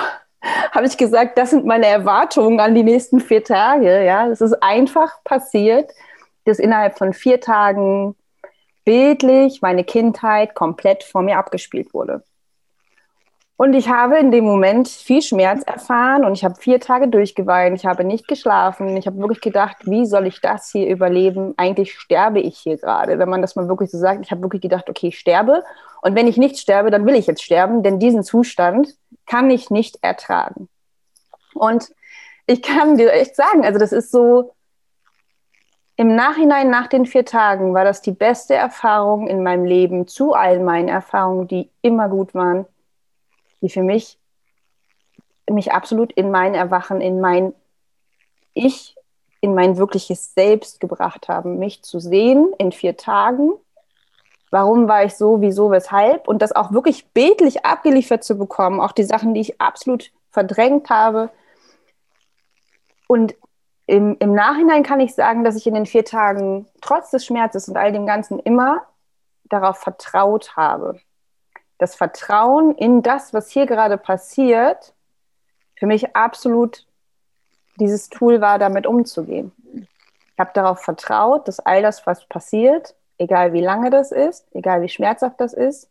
habe 0.72 0.86
ich 0.86 0.98
gesagt, 0.98 1.38
das 1.38 1.52
sind 1.52 1.66
meine 1.66 1.86
Erwartungen 1.88 2.60
an 2.60 2.76
die 2.76 2.84
nächsten 2.84 3.22
vier 3.22 3.44
Tage. 3.46 4.04
Ja, 4.04 4.28
es 4.28 4.42
ist 4.42 4.62
einfach 4.62 5.24
passiert, 5.24 5.90
dass 6.44 6.60
innerhalb 6.60 6.98
von 6.98 7.14
vier 7.14 7.40
Tagen 7.40 8.16
bildlich 8.84 9.62
meine 9.62 9.86
Kindheit 9.86 10.54
komplett 10.54 11.04
vor 11.04 11.22
mir 11.22 11.38
abgespielt 11.38 11.94
wurde. 11.94 12.24
Und 13.56 13.74
ich 13.74 13.88
habe 13.88 14.18
in 14.18 14.32
dem 14.32 14.46
Moment 14.46 14.88
viel 14.88 15.22
Schmerz 15.22 15.62
erfahren 15.64 16.26
und 16.26 16.34
ich 16.34 16.44
habe 16.44 16.56
vier 16.56 16.80
Tage 16.80 17.08
durchgeweint. 17.08 17.78
Ich 17.78 17.86
habe 17.86 18.04
nicht 18.04 18.28
geschlafen. 18.28 18.98
Ich 18.98 19.06
habe 19.06 19.20
wirklich 19.20 19.42
gedacht, 19.42 19.78
wie 19.86 20.06
soll 20.06 20.26
ich 20.26 20.42
das 20.42 20.72
hier 20.72 20.88
überleben? 20.88 21.54
Eigentlich 21.58 21.94
sterbe 21.94 22.40
ich 22.40 22.58
hier 22.58 22.78
gerade. 22.78 23.20
Wenn 23.20 23.30
man 23.30 23.42
das 23.42 23.56
mal 23.56 23.68
wirklich 23.68 23.92
so 23.92 24.00
sagt, 24.00 24.26
ich 24.26 24.32
habe 24.32 24.42
wirklich 24.42 24.62
gedacht, 24.62 24.90
okay, 24.90 25.10
ich 25.10 25.20
sterbe. 25.20 25.64
Und 26.02 26.16
wenn 26.16 26.28
ich 26.28 26.38
nicht 26.38 26.58
sterbe, 26.58 26.90
dann 26.90 27.06
will 27.06 27.16
ich 27.16 27.28
jetzt 27.28 27.44
sterben, 27.44 27.84
denn 27.84 28.00
diesen 28.00 28.24
Zustand 28.24 28.96
kann 29.28 29.50
ich 29.52 29.70
nicht 29.70 30.00
ertragen. 30.02 30.68
Und 31.54 31.92
ich 32.48 32.62
kann 32.62 32.98
dir 32.98 33.14
echt 33.14 33.36
sagen, 33.36 33.64
also 33.64 33.80
das 33.80 33.92
ist 33.92 34.12
so, 34.12 34.54
im 35.96 36.16
Nachhinein, 36.16 36.72
nach 36.72 36.88
den 36.88 37.06
vier 37.06 37.24
Tagen, 37.24 37.76
war 37.76 37.84
das 37.84 38.02
die 38.02 38.12
beste 38.12 38.56
Erfahrung 38.56 39.28
in 39.28 39.44
meinem 39.44 39.64
Leben 39.64 40.08
zu 40.08 40.34
all 40.34 40.60
meinen 40.60 40.88
Erfahrungen, 40.88 41.48
die 41.48 41.70
immer 41.84 42.10
gut 42.10 42.34
waren, 42.34 42.66
die 43.64 43.70
für 43.70 43.82
mich, 43.82 44.20
mich 45.50 45.72
absolut 45.72 46.14
in 46.14 46.30
mein 46.30 46.54
Erwachen, 46.54 47.02
in 47.02 47.20
mein 47.20 47.56
Ich, 48.54 48.96
in 49.42 49.56
mein 49.56 49.78
wirkliches 49.78 50.36
Selbst 50.36 50.80
gebracht 50.80 51.28
haben, 51.28 51.58
mich 51.58 51.82
zu 51.82 52.00
sehen 52.00 52.54
in 52.60 52.72
vier 52.72 52.96
Tagen 52.96 53.54
warum 54.54 54.88
war 54.88 55.04
ich 55.04 55.16
so, 55.16 55.42
wieso, 55.42 55.72
weshalb 55.72 56.28
und 56.28 56.44
das 56.44 56.52
auch 56.52 56.72
wirklich 56.72 57.08
bildlich 57.08 57.66
abgeliefert 57.66 58.24
zu 58.24 58.38
bekommen, 58.38 58.80
auch 58.80 58.92
die 58.92 59.04
Sachen, 59.04 59.34
die 59.34 59.42
ich 59.42 59.60
absolut 59.60 60.12
verdrängt 60.30 60.92
habe. 60.92 61.32
Und 63.08 63.34
im, 63.88 64.16
im 64.20 64.34
Nachhinein 64.34 64.84
kann 64.84 65.00
ich 65.00 65.16
sagen, 65.16 65.44
dass 65.44 65.56
ich 65.56 65.66
in 65.66 65.74
den 65.74 65.88
vier 65.88 66.06
Tagen 66.06 66.68
trotz 66.82 67.10
des 67.10 67.26
Schmerzes 67.26 67.68
und 67.68 67.78
all 67.78 67.92
dem 67.92 68.06
Ganzen 68.06 68.38
immer 68.38 68.84
darauf 69.46 69.78
vertraut 69.78 70.56
habe. 70.56 71.00
Das 71.84 71.96
Vertrauen 71.96 72.76
in 72.76 73.02
das, 73.02 73.34
was 73.34 73.50
hier 73.50 73.66
gerade 73.66 73.98
passiert, 73.98 74.94
für 75.76 75.86
mich 75.86 76.16
absolut 76.16 76.88
dieses 77.76 78.08
Tool 78.08 78.40
war, 78.40 78.58
damit 78.58 78.88
umzugehen. 78.88 79.52
Ich 79.74 80.40
habe 80.40 80.52
darauf 80.54 80.80
vertraut, 80.80 81.46
dass 81.46 81.60
all 81.60 81.82
das, 81.82 82.08
was 82.08 82.24
passiert, 82.24 82.96
egal 83.18 83.52
wie 83.52 83.60
lange 83.60 83.90
das 83.90 84.14
ist, 84.14 84.48
egal 84.56 84.82
wie 84.82 84.88
schmerzhaft 84.88 85.42
das 85.42 85.52
ist, 85.52 85.90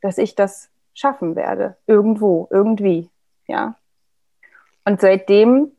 dass 0.00 0.18
ich 0.18 0.34
das 0.34 0.70
schaffen 0.92 1.36
werde. 1.36 1.76
Irgendwo, 1.86 2.48
irgendwie. 2.50 3.08
Ja. 3.46 3.76
Und 4.84 5.00
seitdem 5.00 5.70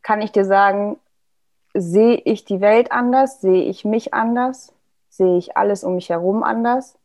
kann 0.00 0.22
ich 0.22 0.32
dir 0.32 0.46
sagen, 0.46 0.98
sehe 1.74 2.16
ich 2.16 2.46
die 2.46 2.62
Welt 2.62 2.92
anders, 2.92 3.42
sehe 3.42 3.64
ich 3.64 3.84
mich 3.84 4.14
anders, 4.14 4.72
sehe 5.10 5.36
ich 5.36 5.54
alles 5.58 5.84
um 5.84 5.96
mich 5.96 6.08
herum 6.08 6.42
anders. 6.42 6.96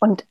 Und 0.00 0.26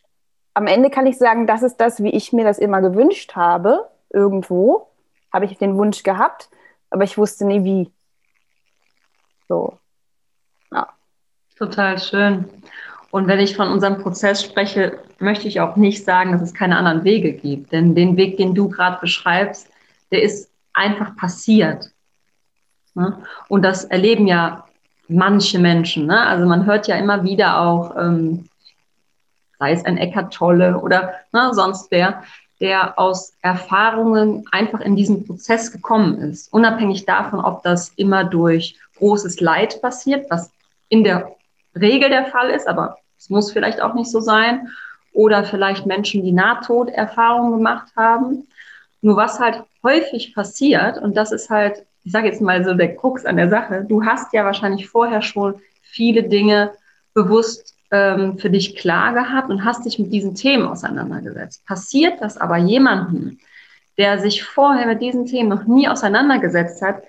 am 0.53 0.67
Ende 0.67 0.89
kann 0.89 1.07
ich 1.07 1.17
sagen, 1.17 1.47
das 1.47 1.63
ist 1.63 1.77
das, 1.77 2.03
wie 2.03 2.09
ich 2.09 2.33
mir 2.33 2.43
das 2.43 2.59
immer 2.59 2.81
gewünscht 2.81 3.35
habe. 3.35 3.89
Irgendwo 4.09 4.89
habe 5.31 5.45
ich 5.45 5.57
den 5.57 5.77
Wunsch 5.77 6.03
gehabt, 6.03 6.49
aber 6.89 7.03
ich 7.05 7.17
wusste 7.17 7.45
nie 7.45 7.63
wie. 7.63 7.91
So. 9.47 9.79
Total 11.59 11.99
schön. 11.99 12.45
Und 13.11 13.27
wenn 13.27 13.39
ich 13.39 13.57
von 13.57 13.67
unserem 13.67 14.01
Prozess 14.01 14.43
spreche, 14.43 14.99
möchte 15.19 15.47
ich 15.47 15.59
auch 15.59 15.75
nicht 15.75 16.05
sagen, 16.05 16.31
dass 16.31 16.41
es 16.41 16.53
keine 16.53 16.77
anderen 16.77 17.03
Wege 17.03 17.33
gibt. 17.33 17.73
Denn 17.73 17.95
den 17.95 18.15
Weg, 18.15 18.37
den 18.37 18.55
du 18.55 18.69
gerade 18.69 18.97
beschreibst, 19.01 19.69
der 20.11 20.21
ist 20.21 20.49
einfach 20.73 21.17
passiert. 21.17 21.91
Ne? 22.95 23.21
Und 23.49 23.63
das 23.63 23.83
erleben 23.83 24.25
ja 24.25 24.65
manche 25.09 25.59
Menschen. 25.59 26.05
Ne? 26.05 26.25
Also 26.25 26.45
man 26.45 26.65
hört 26.65 26.87
ja 26.87 26.95
immer 26.95 27.23
wieder 27.25 27.59
auch, 27.59 27.95
ähm, 27.97 28.45
sei 29.59 29.73
es 29.73 29.85
ein 29.85 29.97
Eckart 29.97 30.33
Tolle 30.33 30.79
oder 30.79 31.13
ne, 31.31 31.49
sonst 31.53 31.91
wer, 31.91 32.23
der 32.59 32.97
aus 32.99 33.33
Erfahrungen 33.41 34.45
einfach 34.51 34.81
in 34.81 34.95
diesen 34.95 35.25
Prozess 35.25 35.71
gekommen 35.71 36.19
ist. 36.19 36.51
Unabhängig 36.51 37.05
davon, 37.05 37.39
ob 37.39 37.63
das 37.63 37.89
immer 37.95 38.23
durch 38.23 38.77
großes 38.97 39.39
Leid 39.39 39.81
passiert, 39.81 40.29
was 40.29 40.51
in 40.89 41.03
der 41.03 41.35
Regel 41.79 42.09
der 42.09 42.25
Fall 42.25 42.49
ist, 42.49 42.67
aber 42.67 42.97
es 43.17 43.29
muss 43.29 43.51
vielleicht 43.51 43.81
auch 43.81 43.93
nicht 43.93 44.11
so 44.11 44.19
sein. 44.19 44.69
Oder 45.13 45.43
vielleicht 45.43 45.85
Menschen, 45.85 46.23
die 46.23 46.31
Nahtoderfahrungen 46.31 47.57
gemacht 47.57 47.87
haben. 47.95 48.47
Nur 49.01 49.17
was 49.17 49.39
halt 49.39 49.63
häufig 49.83 50.35
passiert, 50.35 50.97
und 50.97 51.15
das 51.17 51.31
ist 51.31 51.49
halt, 51.49 51.85
ich 52.03 52.11
sage 52.11 52.27
jetzt 52.27 52.41
mal 52.41 52.63
so 52.63 52.73
der 52.73 52.95
Krux 52.95 53.25
an 53.25 53.37
der 53.37 53.49
Sache, 53.49 53.85
du 53.87 54.05
hast 54.05 54.33
ja 54.33 54.45
wahrscheinlich 54.45 54.87
vorher 54.87 55.21
schon 55.21 55.59
viele 55.81 56.23
Dinge 56.23 56.73
bewusst 57.13 57.75
ähm, 57.91 58.37
für 58.37 58.49
dich 58.49 58.75
klar 58.75 59.13
gehabt 59.13 59.49
und 59.49 59.65
hast 59.65 59.85
dich 59.85 59.99
mit 59.99 60.11
diesen 60.11 60.35
Themen 60.35 60.67
auseinandergesetzt. 60.67 61.65
Passiert 61.65 62.21
das 62.21 62.37
aber 62.37 62.57
jemandem, 62.57 63.39
der 63.97 64.19
sich 64.19 64.43
vorher 64.43 64.87
mit 64.87 65.01
diesen 65.01 65.25
Themen 65.25 65.49
noch 65.49 65.65
nie 65.65 65.87
auseinandergesetzt 65.87 66.81
hat, 66.81 67.03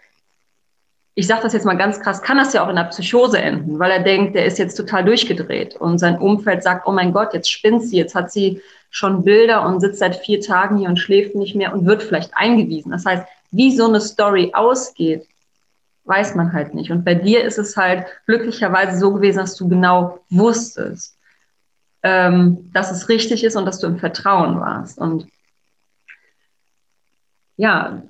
ich 1.15 1.27
sage 1.27 1.43
das 1.43 1.53
jetzt 1.53 1.67
mal 1.67 1.77
ganz 1.77 2.01
krass, 2.01 2.23
kann 2.23 2.39
das 2.39 2.53
ja 2.53 2.65
auch 2.65 2.69
in 2.69 2.79
einer 2.79 2.89
Psychose 2.89 3.39
enden, 3.39 3.79
weil 3.79 3.91
er 3.91 4.03
denkt, 4.03 4.35
der 4.35 4.47
ist 4.47 4.59
jetzt 4.59 4.77
total 4.77 5.05
durchgedreht 5.05 5.77
und 5.77 5.99
sein 5.99 6.19
Umfeld 6.19 6.63
sagt, 6.63 6.87
oh 6.87 6.93
mein 6.93 7.13
Gott, 7.13 7.35
jetzt 7.35 7.51
spinnt 7.51 7.83
sie, 7.83 7.99
jetzt 7.99 8.15
hat 8.15 8.33
sie 8.33 8.63
schon 8.91 9.23
Bilder 9.23 9.67
und 9.67 9.81
sitzt 9.81 9.99
seit 9.99 10.17
vier 10.17 10.41
Tagen 10.41 10.79
hier 10.79 10.89
und 10.89 10.99
schläft 10.99 11.35
nicht 11.35 11.55
mehr 11.55 11.75
und 11.75 11.85
wird 11.85 12.03
vielleicht 12.03 12.31
eingewiesen. 12.35 12.91
Das 12.91 13.05
heißt, 13.05 13.25
wie 13.51 13.77
so 13.77 13.87
eine 13.87 14.01
Story 14.01 14.53
ausgeht, 14.55 15.27
weiß 16.05 16.35
man 16.35 16.53
halt 16.53 16.75
nicht. 16.75 16.91
Und 16.91 17.05
bei 17.05 17.15
dir 17.15 17.45
ist 17.45 17.59
es 17.59 17.77
halt 17.77 18.07
glücklicherweise 18.27 18.99
so 18.99 19.13
gewesen, 19.13 19.39
dass 19.39 19.57
du 19.57 19.69
genau 19.69 20.21
wusstest, 20.31 21.17
ähm, 22.03 22.71
dass 22.73 22.91
es 22.91 23.09
richtig 23.09 23.45
ist 23.45 23.57
und 23.57 23.67
dass 23.67 23.79
du 23.79 23.87
im 23.87 23.99
Vertrauen 23.99 24.61
warst. 24.61 24.99
Und 24.99 25.27
ja, 27.57 28.03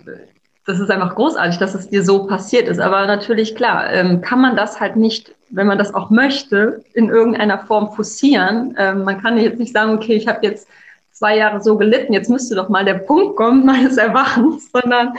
das 0.66 0.78
ist 0.78 0.90
einfach 0.90 1.16
großartig, 1.16 1.58
dass 1.58 1.74
es 1.74 1.88
dir 1.88 2.04
so 2.04 2.26
passiert 2.26 2.68
ist. 2.68 2.78
Aber 2.78 3.06
natürlich, 3.06 3.56
klar, 3.56 3.92
ähm, 3.92 4.20
kann 4.20 4.40
man 4.40 4.56
das 4.56 4.78
halt 4.78 4.96
nicht, 4.96 5.34
wenn 5.50 5.66
man 5.66 5.78
das 5.78 5.92
auch 5.92 6.10
möchte, 6.10 6.84
in 6.94 7.08
irgendeiner 7.08 7.58
Form 7.58 7.92
forcieren. 7.92 8.76
Ähm, 8.78 9.02
man 9.02 9.20
kann 9.20 9.38
jetzt 9.38 9.58
nicht 9.58 9.72
sagen, 9.72 9.94
okay, 9.94 10.14
ich 10.14 10.28
habe 10.28 10.46
jetzt 10.46 10.68
zwei 11.12 11.36
Jahre 11.36 11.60
so 11.60 11.76
gelitten, 11.76 12.12
jetzt 12.12 12.30
müsste 12.30 12.54
doch 12.54 12.68
mal 12.68 12.84
der 12.84 12.94
Punkt 12.94 13.36
kommen 13.36 13.66
meines 13.66 13.96
Erwachens, 13.96 14.70
sondern 14.70 15.14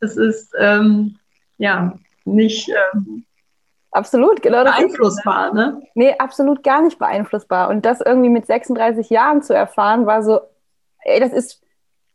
es 0.00 0.16
ist 0.16 0.52
ähm, 0.58 1.16
ja 1.58 1.98
nicht, 2.24 2.68
ähm, 2.68 3.24
Absolut, 3.92 4.40
genau. 4.40 4.64
Beeinflussbar, 4.64 5.48
ist, 5.48 5.54
ne? 5.54 5.82
Nee, 5.94 6.14
absolut 6.18 6.64
gar 6.64 6.80
nicht 6.80 6.98
beeinflussbar. 6.98 7.68
Und 7.68 7.84
das 7.84 8.00
irgendwie 8.00 8.30
mit 8.30 8.46
36 8.46 9.10
Jahren 9.10 9.42
zu 9.42 9.54
erfahren, 9.54 10.06
war 10.06 10.22
so, 10.22 10.40
ey, 11.00 11.20
das 11.20 11.32
ist 11.32 11.62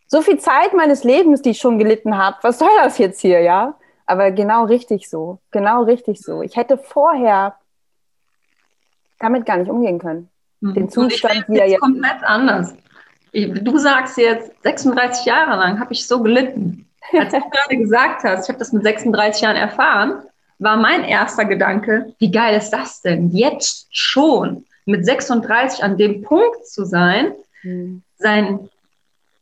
so 0.08 0.22
viel 0.22 0.39
Zeit 0.39 0.74
meines 0.74 1.03
Lebens, 1.03 1.44
die 1.44 1.51
ich 1.51 1.60
schon 1.60 1.77
gelitten 1.77 2.17
habe. 2.17 2.38
Was 2.41 2.58
soll 2.58 2.70
das 2.82 2.98
jetzt 2.98 3.22
hier, 3.22 3.41
ja? 3.41 3.75
Aber 4.08 4.32
genau 4.32 4.65
richtig 4.65 5.08
so. 5.08 5.39
Genau 5.51 5.84
richtig 5.84 6.20
so. 6.20 6.41
Ich 6.41 6.56
hätte 6.56 6.79
vorher 6.79 7.56
damit 9.20 9.46
gar 9.46 9.58
nicht 9.58 9.70
umgehen 9.70 10.00
können. 10.00 10.29
Mhm. 10.62 10.74
Den 10.74 10.89
Zustand 10.89 11.48
wieder 11.48 11.67
jetzt. 11.67 11.82
komplett 11.82 12.24
anders. 12.24 12.74
Du 13.34 13.77
sagst 13.77 14.17
jetzt, 14.17 14.51
36 14.63 15.25
Jahre 15.25 15.60
lang 15.60 15.79
habe 15.79 15.94
ich 15.94 16.08
so 16.08 16.24
gelitten. 16.24 16.87
Als 17.18 17.32
du 17.32 17.39
gerade 17.39 17.77
gesagt 17.77 18.24
hast, 18.24 18.46
ich 18.46 18.50
habe 18.50 18.60
das 18.60 18.74
mit 18.74 18.84
36 18.84 19.42
Jahren 19.42 19.56
erfahren, 19.56 20.24
war 20.60 20.77
mein 20.77 21.04
erster 21.04 21.46
Gedanke, 21.46 22.13
wie 22.20 22.32
geil 22.32 22.58
ist 22.58 22.72
das 22.72 23.01
denn? 23.01 23.32
Jetzt 23.32 23.88
schon 23.92 24.66
mit 24.86 25.06
36 25.06 25.84
an 25.84 25.98
dem 25.98 26.24
Punkt 26.24 26.66
zu 26.66 26.86
sein, 26.86 27.34
mhm. 27.63 28.01
sein 28.18 28.70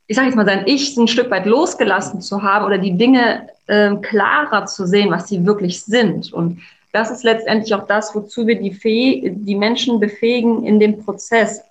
ich 0.07 0.15
sage 0.15 0.27
jetzt 0.27 0.35
mal, 0.35 0.45
sein 0.45 0.67
Ich 0.67 0.95
ein 0.97 1.07
Stück 1.07 1.31
weit 1.31 1.45
losgelassen 1.45 2.21
zu 2.21 2.43
haben 2.43 2.65
oder 2.65 2.77
die 2.77 2.97
Dinge 2.97 3.47
äh, 3.67 3.95
klarer 3.95 4.65
zu 4.65 4.85
sehen, 4.85 5.09
was 5.11 5.27
sie 5.27 5.45
wirklich 5.45 5.81
sind. 5.83 6.31
Und 6.31 6.61
das 6.91 7.11
ist 7.11 7.23
letztendlich 7.23 7.73
auch 7.73 7.87
das, 7.87 8.13
wozu 8.13 8.45
wir 8.45 8.59
die, 8.59 8.71
die 9.35 9.55
Menschen 9.55 9.99
befähigen 9.99 10.65
in 10.65 10.79
dem 10.79 11.03
Prozess. 11.03 11.61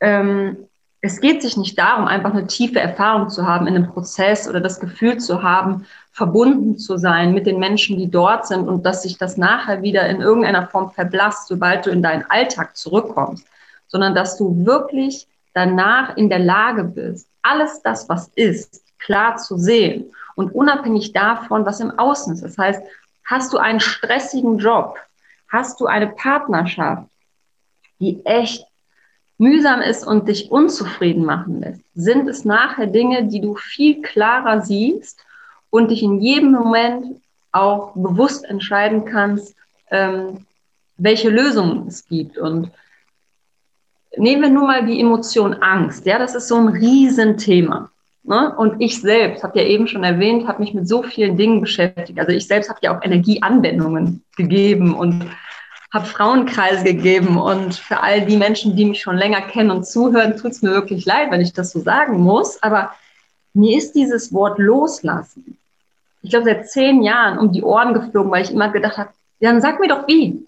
Ähm, 0.00 0.56
es 1.04 1.20
geht 1.20 1.42
sich 1.42 1.58
nicht 1.58 1.78
darum, 1.78 2.06
einfach 2.06 2.32
eine 2.32 2.46
tiefe 2.46 2.80
Erfahrung 2.80 3.28
zu 3.28 3.46
haben 3.46 3.66
in 3.66 3.76
einem 3.76 3.92
Prozess 3.92 4.48
oder 4.48 4.58
das 4.58 4.80
Gefühl 4.80 5.18
zu 5.18 5.42
haben, 5.42 5.84
verbunden 6.12 6.78
zu 6.78 6.96
sein 6.96 7.34
mit 7.34 7.46
den 7.46 7.58
Menschen, 7.58 7.98
die 7.98 8.10
dort 8.10 8.46
sind 8.46 8.66
und 8.68 8.86
dass 8.86 9.02
sich 9.02 9.18
das 9.18 9.36
nachher 9.36 9.82
wieder 9.82 10.08
in 10.08 10.22
irgendeiner 10.22 10.66
Form 10.66 10.90
verblasst, 10.92 11.48
sobald 11.48 11.84
du 11.84 11.90
in 11.90 12.02
deinen 12.02 12.24
Alltag 12.30 12.74
zurückkommst, 12.74 13.46
sondern 13.86 14.14
dass 14.14 14.38
du 14.38 14.64
wirklich 14.64 15.28
danach 15.52 16.16
in 16.16 16.30
der 16.30 16.38
Lage 16.38 16.84
bist, 16.84 17.28
alles 17.42 17.82
das, 17.82 18.08
was 18.08 18.28
ist, 18.28 18.82
klar 18.98 19.36
zu 19.36 19.58
sehen 19.58 20.06
und 20.36 20.54
unabhängig 20.54 21.12
davon, 21.12 21.66
was 21.66 21.80
im 21.80 21.90
Außen 21.98 22.32
ist. 22.32 22.42
Das 22.42 22.56
heißt, 22.56 22.82
hast 23.26 23.52
du 23.52 23.58
einen 23.58 23.80
stressigen 23.80 24.56
Job, 24.56 24.96
hast 25.48 25.78
du 25.82 25.86
eine 25.86 26.06
Partnerschaft, 26.06 27.10
die 28.00 28.24
echt 28.24 28.66
mühsam 29.38 29.80
ist 29.80 30.06
und 30.06 30.28
dich 30.28 30.50
unzufrieden 30.50 31.24
machen 31.24 31.60
lässt, 31.60 31.82
sind 31.94 32.28
es 32.28 32.44
nachher 32.44 32.86
Dinge, 32.86 33.24
die 33.24 33.40
du 33.40 33.54
viel 33.56 34.02
klarer 34.02 34.62
siehst 34.62 35.24
und 35.70 35.90
dich 35.90 36.02
in 36.02 36.20
jedem 36.20 36.52
Moment 36.52 37.20
auch 37.52 37.92
bewusst 37.94 38.44
entscheiden 38.44 39.04
kannst, 39.04 39.54
ähm, 39.90 40.46
welche 40.96 41.30
Lösungen 41.30 41.88
es 41.88 42.06
gibt. 42.06 42.38
Und 42.38 42.70
nehmen 44.16 44.42
wir 44.42 44.50
nur 44.50 44.66
mal 44.66 44.86
die 44.86 45.00
Emotion 45.00 45.54
Angst. 45.54 46.06
Ja, 46.06 46.18
das 46.18 46.34
ist 46.34 46.48
so 46.48 46.56
ein 46.56 46.68
Riesenthema. 46.68 47.90
Ne? 48.22 48.54
Und 48.56 48.80
ich 48.80 49.00
selbst, 49.00 49.44
habe 49.44 49.58
ja 49.58 49.66
eben 49.66 49.86
schon 49.86 50.02
erwähnt, 50.02 50.48
habe 50.48 50.62
mich 50.62 50.72
mit 50.72 50.88
so 50.88 51.02
vielen 51.02 51.36
Dingen 51.36 51.60
beschäftigt. 51.60 52.18
Also 52.18 52.32
ich 52.32 52.46
selbst 52.46 52.70
habe 52.70 52.80
ja 52.82 52.96
auch 52.96 53.02
Energieanwendungen 53.02 54.24
gegeben 54.36 54.94
und 54.94 55.26
habe 55.94 56.06
Frauenkreise 56.06 56.84
gegeben. 56.84 57.38
Und 57.38 57.76
für 57.76 58.02
all 58.02 58.26
die 58.26 58.36
Menschen, 58.36 58.76
die 58.76 58.84
mich 58.84 59.00
schon 59.00 59.16
länger 59.16 59.40
kennen 59.42 59.70
und 59.70 59.86
zuhören, 59.86 60.36
tut 60.36 60.50
es 60.50 60.62
mir 60.62 60.72
wirklich 60.72 61.06
leid, 61.06 61.30
wenn 61.30 61.40
ich 61.40 61.52
das 61.52 61.70
so 61.70 61.80
sagen 61.80 62.20
muss. 62.20 62.62
Aber 62.62 62.92
mir 63.54 63.78
ist 63.78 63.92
dieses 63.92 64.32
Wort 64.32 64.58
loslassen, 64.58 65.56
ich 66.22 66.30
glaube, 66.30 66.46
seit 66.46 66.70
zehn 66.70 67.02
Jahren 67.02 67.38
um 67.38 67.52
die 67.52 67.62
Ohren 67.62 67.92
geflogen, 67.92 68.30
weil 68.32 68.42
ich 68.42 68.50
immer 68.50 68.70
gedacht 68.70 68.96
habe, 68.96 69.10
dann 69.40 69.60
sag 69.60 69.78
mir 69.78 69.88
doch 69.88 70.08
wie. 70.08 70.46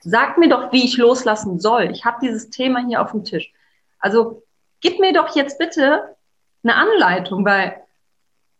Sag 0.00 0.38
mir 0.38 0.48
doch, 0.48 0.72
wie 0.72 0.84
ich 0.84 0.96
loslassen 0.96 1.60
soll. 1.60 1.90
Ich 1.90 2.06
habe 2.06 2.16
dieses 2.22 2.48
Thema 2.48 2.84
hier 2.86 3.02
auf 3.02 3.10
dem 3.10 3.22
Tisch. 3.22 3.52
Also 3.98 4.42
gib 4.80 4.98
mir 4.98 5.12
doch 5.12 5.36
jetzt 5.36 5.58
bitte 5.58 6.16
eine 6.64 6.74
Anleitung, 6.74 7.44
weil 7.44 7.82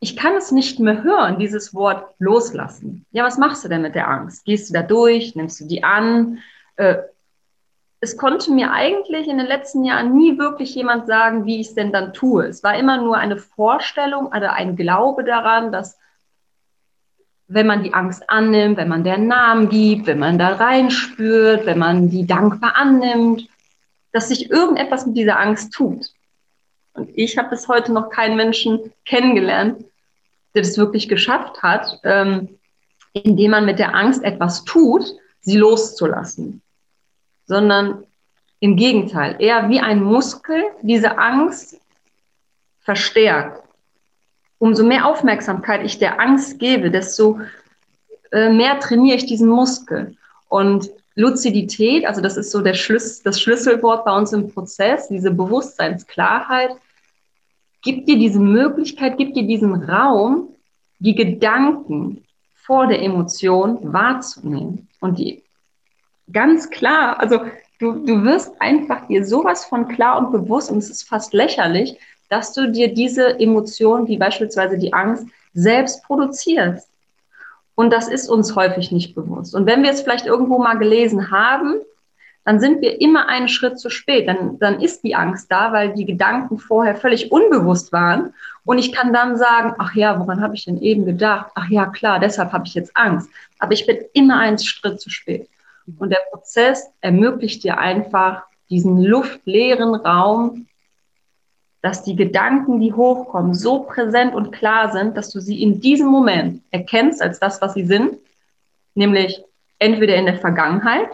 ich 0.01 0.17
kann 0.17 0.35
es 0.35 0.51
nicht 0.51 0.81
mehr 0.81 1.03
hören, 1.03 1.39
dieses 1.39 1.75
Wort 1.75 2.15
loslassen. 2.19 3.05
Ja, 3.13 3.25
was 3.25 3.37
machst 3.37 3.65
du 3.65 3.69
denn 3.69 3.83
mit 3.83 3.95
der 3.95 4.09
Angst? 4.09 4.47
Gehst 4.47 4.71
du 4.71 4.75
da 4.75 4.83
durch? 4.83 5.37
Nimmst 5.37 5.61
du 5.61 5.67
die 5.67 5.85
an? 5.85 6.39
Äh, 6.77 6.97
es 8.01 8.17
konnte 8.17 8.51
mir 8.51 8.73
eigentlich 8.73 9.29
in 9.29 9.37
den 9.37 9.47
letzten 9.47 9.85
Jahren 9.85 10.15
nie 10.15 10.39
wirklich 10.39 10.75
jemand 10.75 11.07
sagen, 11.07 11.45
wie 11.45 11.61
ich 11.61 11.69
es 11.69 11.75
denn 11.75 11.93
dann 11.93 12.15
tue. 12.15 12.47
Es 12.47 12.63
war 12.63 12.79
immer 12.79 12.97
nur 12.97 13.19
eine 13.19 13.37
Vorstellung 13.37 14.29
oder 14.29 14.55
ein 14.55 14.75
Glaube 14.75 15.23
daran, 15.23 15.71
dass 15.71 15.99
wenn 17.47 17.67
man 17.67 17.83
die 17.83 17.93
Angst 17.93 18.23
annimmt, 18.31 18.79
wenn 18.79 18.89
man 18.89 19.05
den 19.05 19.27
Namen 19.27 19.69
gibt, 19.69 20.07
wenn 20.07 20.19
man 20.19 20.39
da 20.39 20.55
reinspürt, 20.55 21.67
wenn 21.67 21.79
man 21.79 22.09
die 22.09 22.27
dankbar 22.27 22.75
annimmt, 22.77 23.49
dass 24.13 24.29
sich 24.29 24.51
irgendetwas 24.51 25.05
mit 25.05 25.19
dieser 25.19 25.39
Angst 25.39 25.75
tut. 25.75 26.11
Und 26.95 27.11
ich 27.15 27.37
habe 27.37 27.51
bis 27.51 27.69
heute 27.69 27.93
noch 27.93 28.09
keinen 28.09 28.37
Menschen 28.37 28.93
kennengelernt, 29.05 29.85
der 29.85 29.90
das 30.53 30.79
wirklich 30.79 31.09
geschafft 31.09 31.63
hat, 31.63 32.01
ähm, 32.05 32.59
indem 33.13 33.53
man 33.53 33.67
mit 33.67 33.79
der 33.79 33.95
Angst 33.95 34.23
etwas 34.23 34.65
tut, 34.65 35.05
sie 35.41 35.57
loszulassen. 35.57 36.63
Sondern 37.47 38.05
im 38.61 38.77
Gegenteil, 38.77 39.37
eher 39.39 39.69
wie 39.69 39.81
ein 39.81 40.03
Muskel 40.03 40.63
diese 40.83 41.19
Angst 41.19 41.81
verstärkt 42.81 43.63
umso 44.61 44.85
mehr 44.85 45.07
Aufmerksamkeit 45.07 45.85
ich 45.85 45.99
der 45.99 46.21
Angst 46.21 46.61
gebe, 46.61 46.91
desto 46.91 47.41
äh, 48.31 48.51
mehr 48.51 48.79
trainiere 48.79 49.17
ich 49.17 49.27
diesen 49.27 49.49
Muskel. 49.49 50.17
Und 50.49 50.91
Luzidität, 51.17 52.07
also 52.07 52.21
das 52.21 52.37
ist 52.37 52.53
so 52.53 52.61
der 52.61 52.75
Schlüs 52.75 53.23
das 53.23 53.41
Schlüsselwort 53.41 54.05
bei 54.05 54.17
uns 54.17 54.33
im 54.33 54.53
Prozess, 54.53 55.09
diese 55.09 55.31
Bewusstseinsklarheit, 55.31 56.71
gibt 57.83 58.09
dir 58.09 58.19
diese 58.19 58.41
Möglichkeit, 58.41 59.17
gibt 59.17 59.37
dir 59.37 59.47
diesen 59.47 59.75
Raum, 59.75 60.55
die 60.99 61.15
Gedanken 61.15 62.25
vor 62.55 62.87
der 62.87 63.03
Emotion 63.03 63.93
wahrzunehmen. 63.93 64.89
Und 65.01 65.19
die 65.19 65.43
ganz 66.33 66.71
klar, 66.71 67.19
also 67.19 67.41
du, 67.79 68.05
du 68.05 68.23
wirst 68.25 68.53
einfach 68.61 69.07
dir 69.07 69.25
sowas 69.25 69.65
von 69.65 69.89
klar 69.89 70.19
und 70.19 70.31
bewusst 70.31 70.71
und 70.71 70.79
es 70.79 70.91
ist 70.91 71.09
fast 71.09 71.33
lächerlich, 71.33 71.99
dass 72.29 72.53
du 72.53 72.71
dir 72.71 72.95
diese 72.95 73.41
Emotionen, 73.41 74.07
wie 74.07 74.19
beispielsweise 74.19 74.79
die 74.79 74.93
Angst, 74.93 75.27
selbst 75.53 76.05
produzierst. 76.05 76.89
Und 77.75 77.93
das 77.93 78.09
ist 78.09 78.29
uns 78.29 78.55
häufig 78.55 78.93
nicht 78.93 79.15
bewusst. 79.15 79.55
Und 79.55 79.67
wenn 79.67 79.83
wir 79.83 79.91
es 79.91 80.03
vielleicht 80.03 80.27
irgendwo 80.27 80.59
mal 80.59 80.79
gelesen 80.79 81.31
haben, 81.31 81.81
dann 82.45 82.59
sind 82.59 82.81
wir 82.81 83.01
immer 83.01 83.29
einen 83.29 83.49
Schritt 83.49 83.79
zu 83.79 83.91
spät. 83.91 84.27
Dann, 84.27 84.59
dann 84.59 84.81
ist 84.81 85.05
die 85.05 85.15
Angst 85.15 85.51
da, 85.51 85.73
weil 85.73 85.93
die 85.93 86.07
Gedanken 86.07 86.59
vorher 86.59 86.97
völlig 86.97 87.31
unbewusst 87.31 87.93
waren. 87.93 88.35
Und 88.65 88.79
ich 88.79 88.93
kann 88.93 89.13
dann 89.13 89.37
sagen, 89.37 89.75
ach 89.79 89.95
ja, 89.95 90.19
woran 90.19 90.41
habe 90.41 90.55
ich 90.55 90.65
denn 90.65 90.81
eben 90.81 91.05
gedacht? 91.05 91.51
Ach 91.55 91.69
ja, 91.69 91.87
klar, 91.87 92.19
deshalb 92.19 92.53
habe 92.53 92.67
ich 92.67 92.75
jetzt 92.75 92.97
Angst. 92.97 93.29
Aber 93.59 93.73
ich 93.73 93.87
bin 93.87 93.99
immer 94.15 94.39
einen 94.39 94.59
Schritt 94.59 95.01
zu 95.01 95.11
spät. 95.11 95.49
Und 95.99 96.11
der 96.11 96.21
Prozess 96.31 96.91
ermöglicht 97.01 97.65
dir 97.65 97.79
einfach 97.79 98.45
diesen 98.71 99.03
luftleeren 99.03 99.95
Raum, 99.95 100.67
dass 101.83 102.05
die 102.05 102.17
Gedanken, 102.17 102.81
die 102.81 102.93
hochkommen, 102.93 103.55
so 103.55 103.81
präsent 103.81 104.35
und 104.35 104.53
klar 104.53 104.93
sind, 104.93 105.17
dass 105.17 105.31
du 105.31 105.41
sie 105.41 105.63
in 105.63 105.81
diesem 105.81 106.09
Moment 106.09 106.63
erkennst 106.71 107.23
als 107.23 107.41
das, 107.41 107.61
was 107.61 107.75
sie 107.75 107.87
sind, 107.87 108.19
nämlich 108.95 109.43
entweder 109.79 110.15
in 110.17 110.27
der 110.27 110.39
Vergangenheit, 110.39 111.09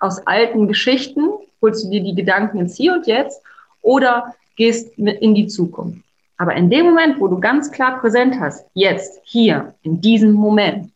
aus 0.00 0.26
alten 0.26 0.68
Geschichten, 0.68 1.28
holst 1.60 1.84
du 1.84 1.90
dir 1.90 2.02
die 2.02 2.14
Gedanken 2.14 2.58
ins 2.58 2.76
Hier 2.76 2.94
und 2.94 3.06
Jetzt 3.06 3.42
oder 3.82 4.34
gehst 4.56 4.96
in 4.98 5.34
die 5.34 5.46
Zukunft. 5.46 6.00
Aber 6.36 6.54
in 6.54 6.68
dem 6.68 6.86
Moment, 6.86 7.20
wo 7.20 7.28
du 7.28 7.38
ganz 7.38 7.70
klar 7.70 8.00
präsent 8.00 8.36
hast, 8.40 8.66
jetzt, 8.74 9.20
hier, 9.24 9.74
in 9.82 10.00
diesem 10.00 10.32
Moment, 10.32 10.90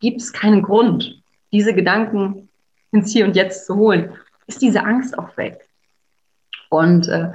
gibt 0.00 0.20
es 0.20 0.32
keinen 0.32 0.62
Grund, 0.62 1.20
diese 1.52 1.74
Gedanken 1.74 2.48
ins 2.92 3.12
Hier 3.12 3.24
und 3.24 3.34
Jetzt 3.34 3.66
zu 3.66 3.76
holen, 3.76 4.12
ist 4.46 4.62
diese 4.62 4.84
Angst 4.84 5.18
auch 5.18 5.36
weg. 5.36 5.66
Und 6.68 7.08
äh, 7.08 7.30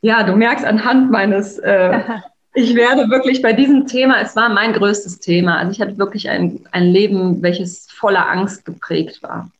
ja, 0.00 0.22
du 0.22 0.36
merkst 0.36 0.64
anhand 0.64 1.10
meines, 1.10 1.58
äh, 1.58 2.00
ich 2.54 2.74
werde 2.74 3.10
wirklich 3.10 3.42
bei 3.42 3.52
diesem 3.52 3.86
Thema, 3.86 4.20
es 4.20 4.36
war 4.36 4.48
mein 4.48 4.72
größtes 4.72 5.18
Thema. 5.18 5.58
Also 5.58 5.72
ich 5.72 5.80
hatte 5.80 5.98
wirklich 5.98 6.28
ein, 6.28 6.60
ein 6.70 6.84
Leben, 6.84 7.42
welches 7.42 7.88
voller 7.90 8.28
Angst 8.28 8.64
geprägt 8.64 9.22
war. 9.22 9.50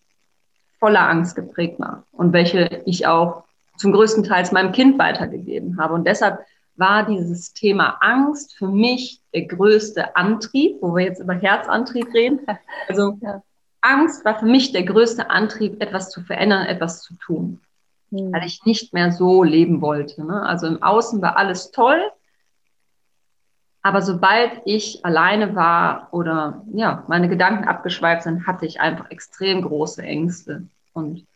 Voller 0.84 1.08
Angst 1.08 1.36
geprägt 1.36 1.80
war. 1.80 2.04
Und 2.12 2.32
welche 2.32 2.82
ich 2.86 3.06
auch 3.06 3.44
zum 3.76 3.92
größten 3.92 4.24
Teil 4.24 4.46
meinem 4.52 4.72
Kind 4.72 4.98
weitergegeben 4.98 5.78
habe. 5.80 5.94
Und 5.94 6.06
deshalb 6.06 6.40
war 6.76 7.06
dieses 7.06 7.52
Thema 7.52 7.98
Angst 8.00 8.56
für 8.56 8.68
mich 8.68 9.20
der 9.32 9.46
größte 9.46 10.16
Antrieb, 10.16 10.76
wo 10.80 10.94
wir 10.94 11.04
jetzt 11.04 11.20
über 11.20 11.34
Herzantrieb 11.34 12.12
reden. 12.12 12.40
Also 12.88 13.18
ja. 13.22 13.42
Angst 13.80 14.24
war 14.24 14.38
für 14.38 14.46
mich 14.46 14.72
der 14.72 14.84
größte 14.84 15.30
Antrieb, 15.30 15.82
etwas 15.82 16.10
zu 16.10 16.20
verändern, 16.22 16.66
etwas 16.66 17.02
zu 17.02 17.14
tun 17.14 17.60
mhm. 18.14 18.32
weil 18.32 18.46
ich 18.46 18.64
nicht 18.64 18.92
mehr 18.92 19.12
so 19.12 19.42
leben 19.42 19.80
wollte. 19.80 20.24
Ne? 20.24 20.42
Also 20.42 20.66
im 20.66 20.82
Außen 20.82 21.20
war 21.20 21.36
alles 21.36 21.70
toll, 21.70 22.00
Aber 23.86 24.00
sobald 24.00 24.62
ich 24.64 25.04
alleine 25.04 25.54
war 25.54 26.08
oder 26.10 26.64
ja, 26.72 27.04
meine 27.06 27.28
Gedanken 27.28 27.68
abgeschweift 27.68 28.22
sind, 28.22 28.46
hatte 28.46 28.64
ich 28.64 28.80
einfach 28.80 29.10
extrem 29.10 29.60
große 29.60 30.02
Ängste. 30.02 30.66
Und 30.94 31.26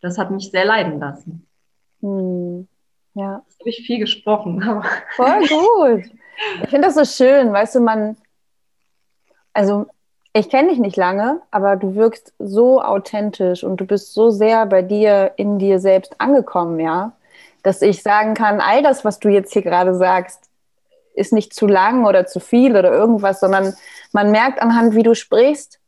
das 0.00 0.18
hat 0.18 0.30
mich 0.30 0.50
sehr 0.50 0.66
leiden 0.66 1.00
lassen. 1.00 1.46
Hm. 2.00 2.68
Ja. 3.14 3.42
Das 3.46 3.58
habe 3.60 3.70
ich 3.70 3.86
viel 3.86 3.98
gesprochen. 4.00 4.62
Aber 4.62 4.84
Voll 5.16 5.46
gut. 5.48 6.10
Ich 6.62 6.68
finde 6.68 6.88
das 6.88 6.94
so 6.94 7.04
schön, 7.04 7.52
weißt 7.52 7.76
du, 7.76 7.80
man, 7.80 8.16
also 9.52 9.86
ich 10.32 10.50
kenne 10.50 10.70
dich 10.70 10.80
nicht 10.80 10.96
lange, 10.96 11.40
aber 11.52 11.76
du 11.76 11.94
wirkst 11.94 12.34
so 12.40 12.82
authentisch 12.82 13.62
und 13.62 13.76
du 13.76 13.86
bist 13.86 14.12
so 14.14 14.30
sehr 14.30 14.66
bei 14.66 14.82
dir, 14.82 15.32
in 15.36 15.60
dir 15.60 15.78
selbst 15.78 16.20
angekommen, 16.20 16.80
ja, 16.80 17.12
dass 17.62 17.82
ich 17.82 18.02
sagen 18.02 18.34
kann, 18.34 18.60
all 18.60 18.82
das, 18.82 19.04
was 19.04 19.20
du 19.20 19.28
jetzt 19.28 19.52
hier 19.52 19.62
gerade 19.62 19.94
sagst, 19.94 20.50
ist 21.14 21.32
nicht 21.32 21.54
zu 21.54 21.68
lang 21.68 22.04
oder 22.04 22.26
zu 22.26 22.40
viel 22.40 22.76
oder 22.76 22.90
irgendwas, 22.90 23.38
sondern 23.38 23.74
man 24.12 24.32
merkt 24.32 24.60
anhand, 24.60 24.96
wie 24.96 25.04
du 25.04 25.14
sprichst, 25.14 25.78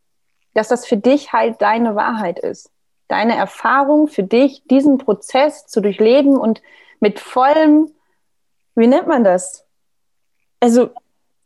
dass 0.54 0.68
das 0.68 0.86
für 0.86 0.96
dich 0.96 1.32
halt 1.32 1.60
deine 1.60 1.96
Wahrheit 1.96 2.38
ist. 2.38 2.70
Deine 3.08 3.36
Erfahrung 3.36 4.08
für 4.08 4.22
dich, 4.22 4.64
diesen 4.64 4.98
Prozess 4.98 5.66
zu 5.66 5.80
durchleben 5.80 6.36
und 6.36 6.62
mit 7.00 7.20
vollem, 7.20 7.92
wie 8.74 8.86
nennt 8.86 9.06
man 9.06 9.24
das? 9.24 9.64
Also, 10.60 10.90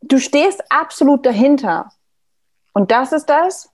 du 0.01 0.18
stehst 0.18 0.62
absolut 0.70 1.27
dahinter. 1.27 1.90
Und 2.73 2.90
das 2.90 3.12
ist 3.12 3.27
das, 3.27 3.70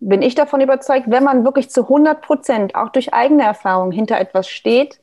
bin 0.00 0.22
ich 0.22 0.34
davon 0.34 0.60
überzeugt, 0.60 1.10
wenn 1.10 1.24
man 1.24 1.44
wirklich 1.44 1.70
zu 1.70 1.82
100 1.82 2.20
Prozent 2.20 2.74
auch 2.74 2.90
durch 2.90 3.14
eigene 3.14 3.44
Erfahrung 3.44 3.90
hinter 3.90 4.18
etwas 4.18 4.48
steht, 4.48 5.00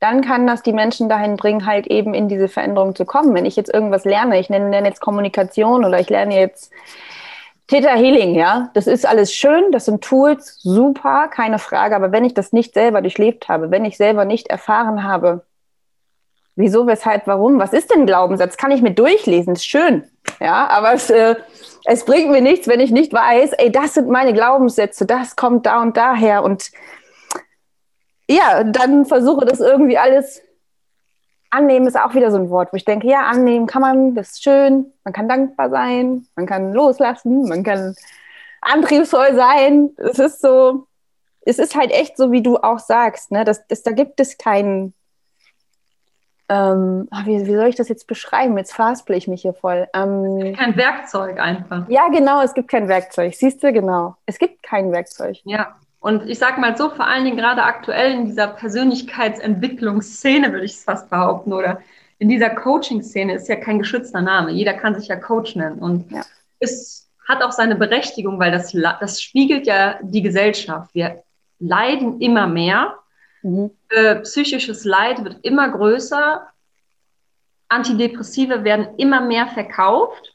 dann 0.00 0.22
kann 0.22 0.46
das 0.46 0.62
die 0.62 0.72
Menschen 0.72 1.08
dahin 1.08 1.36
bringen, 1.36 1.66
halt 1.66 1.86
eben 1.86 2.14
in 2.14 2.28
diese 2.28 2.48
Veränderung 2.48 2.96
zu 2.96 3.04
kommen. 3.04 3.34
Wenn 3.34 3.44
ich 3.44 3.54
jetzt 3.54 3.72
irgendwas 3.72 4.04
lerne, 4.04 4.40
ich 4.40 4.48
nenne, 4.48 4.70
nenne 4.70 4.88
jetzt 4.88 5.00
Kommunikation 5.00 5.84
oder 5.84 6.00
ich 6.00 6.08
lerne 6.08 6.40
jetzt 6.40 6.72
Theta 7.70 7.90
Healing, 7.90 8.34
ja, 8.34 8.70
das 8.74 8.88
ist 8.88 9.06
alles 9.06 9.32
schön, 9.32 9.70
das 9.70 9.84
sind 9.84 10.02
Tools, 10.02 10.58
super, 10.60 11.28
keine 11.28 11.60
Frage, 11.60 11.94
aber 11.94 12.10
wenn 12.10 12.24
ich 12.24 12.34
das 12.34 12.52
nicht 12.52 12.74
selber 12.74 13.00
durchlebt 13.00 13.48
habe, 13.48 13.70
wenn 13.70 13.84
ich 13.84 13.96
selber 13.96 14.24
nicht 14.24 14.48
erfahren 14.48 15.04
habe, 15.04 15.44
wieso, 16.56 16.88
weshalb, 16.88 17.28
warum, 17.28 17.60
was 17.60 17.72
ist 17.72 17.94
denn 17.94 18.06
Glaubenssatz, 18.06 18.56
kann 18.56 18.72
ich 18.72 18.82
mir 18.82 18.90
durchlesen, 18.90 19.52
ist 19.52 19.64
schön, 19.64 20.02
ja, 20.40 20.66
aber 20.66 20.94
es, 20.94 21.10
äh, 21.10 21.36
es 21.84 22.04
bringt 22.04 22.30
mir 22.30 22.40
nichts, 22.42 22.66
wenn 22.66 22.80
ich 22.80 22.90
nicht 22.90 23.12
weiß, 23.12 23.52
ey, 23.52 23.70
das 23.70 23.94
sind 23.94 24.08
meine 24.08 24.32
Glaubenssätze, 24.32 25.06
das 25.06 25.36
kommt 25.36 25.66
da 25.66 25.80
und 25.80 25.96
daher. 25.96 26.42
Und 26.42 26.70
ja, 28.28 28.64
dann 28.64 29.06
versuche 29.06 29.44
das 29.44 29.60
irgendwie 29.60 29.96
alles. 29.96 30.42
Annehmen 31.50 31.86
ist 31.86 31.98
auch 31.98 32.14
wieder 32.14 32.30
so 32.30 32.36
ein 32.38 32.48
Wort, 32.50 32.72
wo 32.72 32.76
ich 32.76 32.84
denke, 32.84 33.08
ja, 33.08 33.22
annehmen 33.22 33.66
kann 33.66 33.82
man, 33.82 34.14
das 34.14 34.30
ist 34.30 34.44
schön, 34.44 34.92
man 35.04 35.12
kann 35.12 35.28
dankbar 35.28 35.68
sein, 35.68 36.26
man 36.36 36.46
kann 36.46 36.72
loslassen, 36.72 37.48
man 37.48 37.64
kann 37.64 37.94
antriebsvoll 38.60 39.34
sein. 39.34 39.90
Es 39.96 40.18
ist 40.18 40.40
so, 40.40 40.86
es 41.42 41.58
ist 41.58 41.74
halt 41.74 41.90
echt 41.90 42.16
so, 42.16 42.30
wie 42.30 42.42
du 42.42 42.58
auch 42.58 42.78
sagst, 42.78 43.32
ne? 43.32 43.44
Das, 43.44 43.66
das, 43.66 43.82
da 43.82 43.90
gibt 43.90 44.20
es 44.20 44.38
keinen, 44.38 44.94
ähm, 46.48 47.08
wie, 47.24 47.46
wie, 47.46 47.54
soll 47.54 47.68
ich 47.68 47.76
das 47.76 47.88
jetzt 47.88 48.06
beschreiben? 48.06 48.56
Jetzt 48.56 48.72
verhaspel 48.72 49.16
ich 49.16 49.28
mich 49.28 49.42
hier 49.42 49.54
voll. 49.54 49.88
Ähm, 49.94 50.54
kein 50.56 50.76
Werkzeug 50.76 51.40
einfach. 51.40 51.88
Ja, 51.88 52.08
genau, 52.08 52.42
es 52.42 52.54
gibt 52.54 52.68
kein 52.68 52.88
Werkzeug. 52.88 53.34
Siehst 53.34 53.62
du, 53.62 53.72
genau. 53.72 54.16
Es 54.26 54.38
gibt 54.38 54.62
kein 54.62 54.92
Werkzeug. 54.92 55.38
Ja. 55.44 55.76
Und 56.00 56.28
ich 56.28 56.38
sage 56.38 56.60
mal 56.60 56.76
so, 56.76 56.90
vor 56.90 57.06
allen 57.06 57.24
Dingen 57.24 57.36
gerade 57.36 57.62
aktuell 57.62 58.12
in 58.12 58.24
dieser 58.24 58.48
Persönlichkeitsentwicklungsszene, 58.48 60.50
würde 60.50 60.64
ich 60.64 60.72
es 60.72 60.84
fast 60.84 61.10
behaupten, 61.10 61.52
oder 61.52 61.80
in 62.18 62.28
dieser 62.28 62.50
Coaching-Szene 62.50 63.34
ist 63.34 63.48
ja 63.48 63.56
kein 63.56 63.78
geschützter 63.78 64.22
Name. 64.22 64.50
Jeder 64.50 64.74
kann 64.74 64.98
sich 64.98 65.08
ja 65.08 65.16
Coach 65.16 65.56
nennen. 65.56 65.78
Und 65.78 66.10
ja. 66.10 66.22
es 66.58 67.08
hat 67.28 67.42
auch 67.42 67.52
seine 67.52 67.76
Berechtigung, 67.76 68.38
weil 68.38 68.50
das, 68.50 68.72
das 68.72 69.22
spiegelt 69.22 69.66
ja 69.66 69.98
die 70.02 70.22
Gesellschaft. 70.22 70.94
Wir 70.94 71.22
leiden 71.58 72.20
immer 72.20 72.46
mehr. 72.46 72.94
Mhm. 73.42 73.70
Äh, 73.90 74.16
psychisches 74.16 74.84
Leid 74.84 75.24
wird 75.24 75.38
immer 75.42 75.68
größer. 75.68 76.46
Antidepressive 77.68 78.64
werden 78.64 78.88
immer 78.96 79.20
mehr 79.20 79.46
verkauft. 79.46 80.29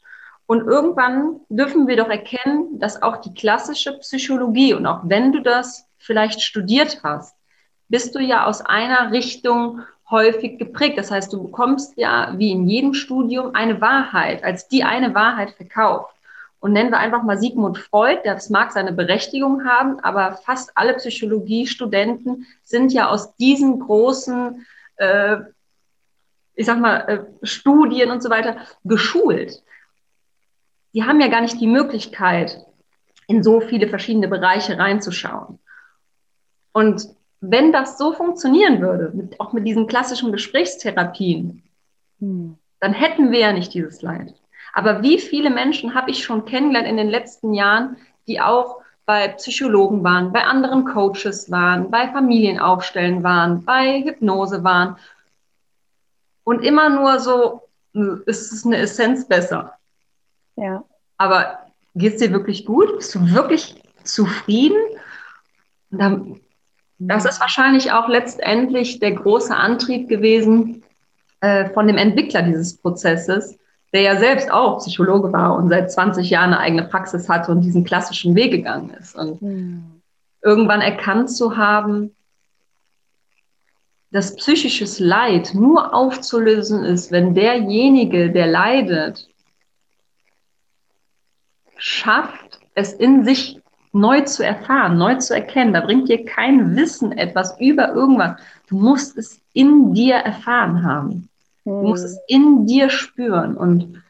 Und 0.47 0.67
irgendwann 0.67 1.39
dürfen 1.49 1.87
wir 1.87 1.97
doch 1.97 2.09
erkennen, 2.09 2.79
dass 2.79 3.01
auch 3.01 3.17
die 3.17 3.33
klassische 3.33 3.97
Psychologie 3.99 4.73
und 4.73 4.85
auch 4.85 5.01
wenn 5.03 5.31
du 5.31 5.41
das 5.41 5.87
vielleicht 5.97 6.41
studiert 6.41 7.01
hast, 7.03 7.35
bist 7.87 8.13
du 8.15 8.19
ja 8.19 8.45
aus 8.45 8.61
einer 8.61 9.11
Richtung 9.11 9.81
häufig 10.09 10.59
geprägt. 10.59 10.97
Das 10.97 11.09
heißt, 11.09 11.33
du 11.33 11.43
bekommst 11.43 11.97
ja 11.97 12.33
wie 12.37 12.51
in 12.51 12.67
jedem 12.67 12.93
Studium 12.93 13.55
eine 13.55 13.81
Wahrheit, 13.81 14.43
als 14.43 14.67
die 14.67 14.83
eine 14.83 15.15
Wahrheit 15.15 15.51
verkauft. 15.51 16.15
Und 16.59 16.73
nennen 16.73 16.91
wir 16.91 16.99
einfach 16.99 17.23
mal 17.23 17.37
Sigmund 17.37 17.77
Freud, 17.77 18.21
das 18.23 18.49
mag 18.49 18.71
seine 18.71 18.91
Berechtigung 18.91 19.65
haben, 19.65 19.99
aber 19.99 20.33
fast 20.33 20.71
alle 20.75 20.93
Psychologiestudenten 20.95 22.47
sind 22.63 22.91
ja 22.91 23.09
aus 23.09 23.35
diesen 23.35 23.79
großen, 23.79 24.65
äh, 24.97 25.37
ich 26.55 26.65
sag 26.65 26.79
mal, 26.79 26.97
äh, 27.07 27.45
Studien 27.45 28.09
und 28.09 28.23
so 28.23 28.29
weiter 28.29 28.57
geschult 28.83 29.63
die 30.95 31.03
haben 31.03 31.19
ja 31.19 31.27
gar 31.27 31.41
nicht 31.41 31.59
die 31.59 31.67
Möglichkeit, 31.67 32.65
in 33.27 33.43
so 33.43 33.59
viele 33.59 33.89
verschiedene 33.89 34.29
Bereiche 34.29 34.79
reinzuschauen. 34.79 35.59
Und 36.71 37.09
wenn 37.41 37.73
das 37.73 37.97
so 37.97 38.13
funktionieren 38.13 38.79
würde, 38.81 39.11
mit, 39.13 39.39
auch 39.39 39.51
mit 39.51 39.67
diesen 39.67 39.87
klassischen 39.87 40.31
Gesprächstherapien, 40.31 41.63
hm. 42.19 42.57
dann 42.79 42.93
hätten 42.93 43.31
wir 43.31 43.39
ja 43.39 43.51
nicht 43.51 43.73
dieses 43.73 44.01
Leid. 44.01 44.33
Aber 44.73 45.03
wie 45.03 45.19
viele 45.19 45.49
Menschen 45.49 45.95
habe 45.95 46.11
ich 46.11 46.23
schon 46.23 46.45
kennengelernt 46.45 46.87
in 46.87 46.97
den 46.97 47.09
letzten 47.09 47.53
Jahren, 47.53 47.97
die 48.27 48.39
auch 48.39 48.81
bei 49.05 49.27
Psychologen 49.27 50.03
waren, 50.03 50.31
bei 50.31 50.45
anderen 50.45 50.85
Coaches 50.85 51.51
waren, 51.51 51.91
bei 51.91 52.07
Familienaufstellen 52.07 53.21
waren, 53.21 53.65
bei 53.65 54.01
Hypnose 54.01 54.63
waren 54.63 54.97
und 56.43 56.63
immer 56.63 56.89
nur 56.89 57.19
so, 57.19 57.63
ist 58.25 58.51
es 58.51 58.65
eine 58.65 58.77
Essenz 58.77 59.27
besser. 59.27 59.77
Ja. 60.55 60.83
Aber 61.17 61.59
geht 61.95 62.13
es 62.13 62.19
dir 62.19 62.31
wirklich 62.31 62.65
gut? 62.65 62.95
Bist 62.97 63.15
du 63.15 63.31
wirklich 63.31 63.81
zufrieden? 64.03 64.77
Dann, 65.91 66.39
das 66.99 67.25
ist 67.25 67.39
wahrscheinlich 67.39 67.91
auch 67.91 68.07
letztendlich 68.07 68.99
der 68.99 69.13
große 69.13 69.55
Antrieb 69.55 70.07
gewesen 70.07 70.83
äh, 71.41 71.69
von 71.69 71.87
dem 71.87 71.97
Entwickler 71.97 72.41
dieses 72.41 72.77
Prozesses, 72.77 73.57
der 73.93 74.01
ja 74.01 74.17
selbst 74.17 74.51
auch 74.51 74.79
Psychologe 74.79 75.31
war 75.31 75.55
und 75.55 75.69
seit 75.69 75.91
20 75.91 76.29
Jahren 76.29 76.53
eine 76.53 76.59
eigene 76.59 76.83
Praxis 76.83 77.29
hatte 77.29 77.51
und 77.51 77.61
diesen 77.61 77.83
klassischen 77.83 78.35
Weg 78.35 78.51
gegangen 78.51 78.89
ist. 78.91 79.15
Und 79.15 79.41
mhm. 79.41 80.01
irgendwann 80.41 80.81
erkannt 80.81 81.29
zu 81.29 81.55
haben, 81.55 82.15
dass 84.11 84.35
psychisches 84.35 84.99
Leid 84.99 85.51
nur 85.53 85.93
aufzulösen 85.93 86.83
ist, 86.85 87.11
wenn 87.11 87.35
derjenige, 87.35 88.31
der 88.31 88.47
leidet, 88.47 89.27
schafft, 91.85 92.59
es 92.73 92.93
in 92.93 93.23
sich 93.25 93.61
neu 93.93 94.21
zu 94.21 94.43
erfahren, 94.43 94.97
neu 94.97 95.15
zu 95.15 95.35
erkennen. 95.35 95.71
Da 95.71 95.81
bringt 95.81 96.09
dir 96.09 96.25
kein 96.25 96.75
Wissen 96.75 97.11
etwas 97.11 97.59
über 97.59 97.93
irgendwas. 97.93 98.41
Du 98.67 98.77
musst 98.77 99.15
es 99.17 99.39
in 99.53 99.93
dir 99.93 100.15
erfahren 100.15 100.83
haben. 100.83 101.29
Du 101.63 101.83
musst 101.83 102.03
hm. 102.03 102.09
es 102.09 102.19
in 102.27 102.65
dir 102.65 102.89
spüren. 102.89 103.55
Und 103.55 104.01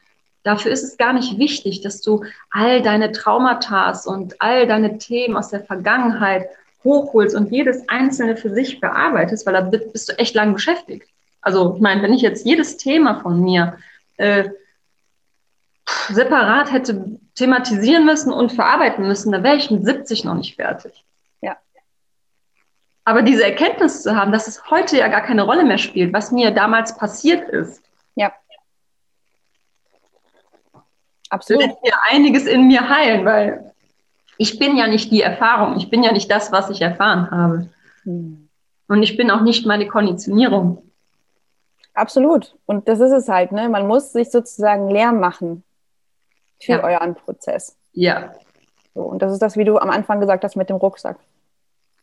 dafür 0.42 0.72
ist 0.72 0.84
es 0.84 0.96
gar 0.96 1.12
nicht 1.12 1.38
wichtig, 1.38 1.82
dass 1.82 2.00
du 2.00 2.24
all 2.50 2.80
deine 2.80 3.12
Traumata 3.12 3.92
und 4.06 4.40
all 4.40 4.66
deine 4.66 4.96
Themen 4.96 5.36
aus 5.36 5.50
der 5.50 5.62
Vergangenheit 5.62 6.48
hochholst 6.82 7.36
und 7.36 7.52
jedes 7.52 7.86
einzelne 7.90 8.38
für 8.38 8.54
sich 8.54 8.80
bearbeitest, 8.80 9.44
weil 9.44 9.52
da 9.52 9.60
bist 9.60 10.08
du 10.08 10.18
echt 10.18 10.34
lang 10.34 10.54
beschäftigt. 10.54 11.10
Also 11.42 11.74
ich 11.76 11.82
meine, 11.82 12.02
wenn 12.02 12.14
ich 12.14 12.22
jetzt 12.22 12.46
jedes 12.46 12.78
Thema 12.78 13.20
von 13.20 13.42
mir 13.42 13.76
äh, 14.16 14.48
separat 16.08 16.72
hätte 16.72 17.18
thematisieren 17.36 18.04
müssen 18.04 18.32
und 18.32 18.52
verarbeiten 18.52 19.06
müssen, 19.06 19.30
dann 19.30 19.44
wäre 19.44 19.56
ich 19.56 19.70
mit 19.70 19.84
70 19.84 20.24
noch 20.24 20.34
nicht 20.34 20.56
fertig. 20.56 21.04
Ja. 21.40 21.56
Aber 23.04 23.22
diese 23.22 23.44
Erkenntnis 23.44 24.02
zu 24.02 24.16
haben, 24.16 24.32
dass 24.32 24.48
es 24.48 24.68
heute 24.70 24.96
ja 24.96 25.08
gar 25.08 25.20
keine 25.20 25.42
Rolle 25.42 25.64
mehr 25.64 25.78
spielt, 25.78 26.12
was 26.12 26.32
mir 26.32 26.50
damals 26.50 26.96
passiert 26.96 27.48
ist. 27.48 27.82
Ja. 28.16 28.32
Absolut. 31.28 31.62
Lässt 31.62 31.82
mir 31.82 31.92
einiges 32.10 32.46
in 32.46 32.66
mir 32.66 32.88
heilen, 32.88 33.24
weil 33.24 33.72
ich 34.38 34.58
bin 34.58 34.76
ja 34.76 34.86
nicht 34.86 35.10
die 35.10 35.22
Erfahrung, 35.22 35.76
ich 35.76 35.90
bin 35.90 36.02
ja 36.02 36.12
nicht 36.12 36.30
das, 36.30 36.52
was 36.52 36.70
ich 36.70 36.80
erfahren 36.80 37.30
habe. 37.30 37.68
Hm. 38.04 38.48
Und 38.88 39.02
ich 39.02 39.16
bin 39.16 39.30
auch 39.30 39.40
nicht 39.40 39.66
meine 39.66 39.88
Konditionierung. 39.88 40.82
Absolut. 41.92 42.56
Und 42.66 42.88
das 42.88 43.00
ist 43.00 43.12
es 43.12 43.28
halt, 43.28 43.52
ne? 43.52 43.68
Man 43.68 43.86
muss 43.86 44.12
sich 44.12 44.30
sozusagen 44.30 44.88
leer 44.88 45.12
machen 45.12 45.64
für 46.60 46.72
ja. 46.72 46.84
euren 46.84 47.14
Prozess. 47.14 47.76
Ja. 47.92 48.34
So, 48.94 49.02
und 49.02 49.20
das 49.20 49.32
ist 49.32 49.42
das, 49.42 49.56
wie 49.56 49.64
du 49.64 49.78
am 49.78 49.90
Anfang 49.90 50.20
gesagt 50.20 50.44
hast 50.44 50.56
mit 50.56 50.70
dem 50.70 50.76
Rucksack. 50.76 51.18